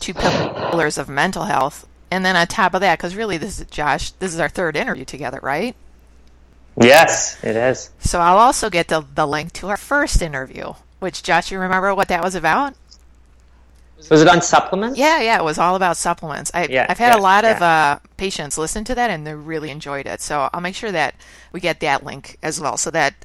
two 0.00 0.14
pillars 0.14 0.98
of 0.98 1.08
mental 1.08 1.44
health. 1.44 1.86
And 2.10 2.24
then 2.24 2.36
on 2.36 2.46
top 2.46 2.74
of 2.74 2.80
that, 2.80 2.98
because 2.98 3.14
really 3.14 3.36
this 3.36 3.60
is 3.60 3.66
Josh, 3.66 4.12
this 4.12 4.32
is 4.32 4.40
our 4.40 4.48
third 4.48 4.76
interview 4.76 5.04
together, 5.04 5.40
right? 5.42 5.76
Yes, 6.80 7.42
it 7.42 7.56
is. 7.56 7.90
So 7.98 8.20
I'll 8.20 8.38
also 8.38 8.70
get 8.70 8.88
the, 8.88 9.04
the 9.14 9.26
link 9.26 9.52
to 9.54 9.68
our 9.68 9.76
first 9.76 10.22
interview, 10.22 10.74
which 11.00 11.22
Josh, 11.22 11.50
you 11.50 11.58
remember 11.58 11.94
what 11.94 12.08
that 12.08 12.22
was 12.22 12.34
about? 12.34 12.74
Was 14.10 14.22
it 14.22 14.28
on 14.28 14.40
supplements? 14.40 14.98
Yeah, 14.98 15.20
yeah, 15.20 15.38
it 15.38 15.44
was 15.44 15.58
all 15.58 15.74
about 15.74 15.96
supplements. 15.96 16.50
I, 16.54 16.66
Yeah, 16.66 16.86
I've 16.88 16.98
had 16.98 17.14
yeah, 17.14 17.20
a 17.20 17.22
lot 17.22 17.44
of 17.44 17.60
uh, 17.60 17.98
patients 18.16 18.56
listen 18.56 18.84
to 18.84 18.94
that 18.94 19.10
and 19.10 19.26
they 19.26 19.34
really 19.34 19.70
enjoyed 19.70 20.06
it. 20.06 20.20
So 20.20 20.48
I'll 20.52 20.60
make 20.60 20.74
sure 20.76 20.92
that 20.92 21.14
we 21.52 21.60
get 21.60 21.80
that 21.80 22.04
link 22.04 22.38
as 22.42 22.60
well 22.60 22.76
so 22.76 22.90
that 22.92 23.24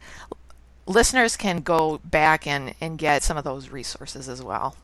listeners 0.86 1.38
can 1.38 1.62
go 1.62 2.00
back 2.04 2.48
and, 2.48 2.74
and 2.82 2.98
get 2.98 3.24
some 3.24 3.38
of 3.38 3.44
those 3.44 3.70
resources 3.70 4.28
as 4.28 4.42
well. 4.42 4.76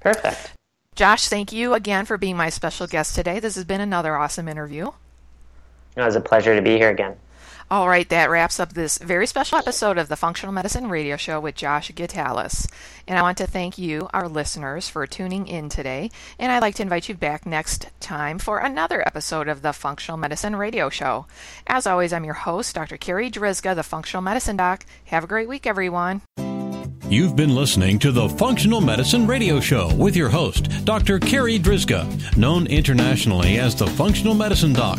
Perfect. 0.00 0.52
Josh, 0.94 1.28
thank 1.28 1.52
you 1.52 1.74
again 1.74 2.04
for 2.04 2.16
being 2.16 2.36
my 2.36 2.48
special 2.48 2.86
guest 2.86 3.14
today. 3.14 3.40
This 3.40 3.56
has 3.56 3.64
been 3.64 3.80
another 3.80 4.16
awesome 4.16 4.48
interview. 4.48 4.92
It 5.96 6.00
was 6.00 6.14
a 6.14 6.20
pleasure 6.20 6.54
to 6.54 6.62
be 6.62 6.76
here 6.76 6.90
again. 6.90 7.16
All 7.70 7.88
right, 7.88 8.08
that 8.10 8.28
wraps 8.28 8.60
up 8.60 8.74
this 8.74 8.98
very 8.98 9.26
special 9.26 9.58
episode 9.58 9.96
of 9.96 10.08
the 10.08 10.16
Functional 10.16 10.52
Medicine 10.52 10.88
Radio 10.88 11.16
Show 11.16 11.40
with 11.40 11.54
Josh 11.54 11.90
Gitalis. 11.92 12.68
And 13.08 13.18
I 13.18 13.22
want 13.22 13.38
to 13.38 13.46
thank 13.46 13.78
you, 13.78 14.08
our 14.12 14.28
listeners, 14.28 14.88
for 14.88 15.06
tuning 15.06 15.46
in 15.48 15.70
today. 15.70 16.10
And 16.38 16.52
I'd 16.52 16.62
like 16.62 16.74
to 16.76 16.82
invite 16.82 17.08
you 17.08 17.14
back 17.14 17.46
next 17.46 17.88
time 18.00 18.38
for 18.38 18.58
another 18.58 19.00
episode 19.06 19.48
of 19.48 19.62
the 19.62 19.72
Functional 19.72 20.18
Medicine 20.18 20.56
Radio 20.56 20.90
Show. 20.90 21.26
As 21.66 21.86
always, 21.86 22.12
I'm 22.12 22.24
your 22.24 22.34
host, 22.34 22.74
Dr. 22.74 22.98
Carri 22.98 23.30
Drzyzga, 23.30 23.74
the 23.74 23.82
Functional 23.82 24.22
Medicine 24.22 24.58
Doc. 24.58 24.84
Have 25.06 25.24
a 25.24 25.28
great 25.28 25.48
week, 25.48 25.66
everyone. 25.66 26.20
You've 27.08 27.36
been 27.36 27.54
listening 27.54 27.98
to 28.00 28.12
the 28.12 28.28
Functional 28.28 28.80
Medicine 28.80 29.26
Radio 29.26 29.60
Show 29.60 29.94
with 29.94 30.16
your 30.16 30.28
host, 30.28 30.84
Dr. 30.84 31.18
Carri 31.18 31.58
Drzyzga, 31.58 32.36
known 32.36 32.66
internationally 32.66 33.58
as 33.58 33.74
the 33.74 33.86
Functional 33.86 34.34
Medicine 34.34 34.72
Doc. 34.72 34.98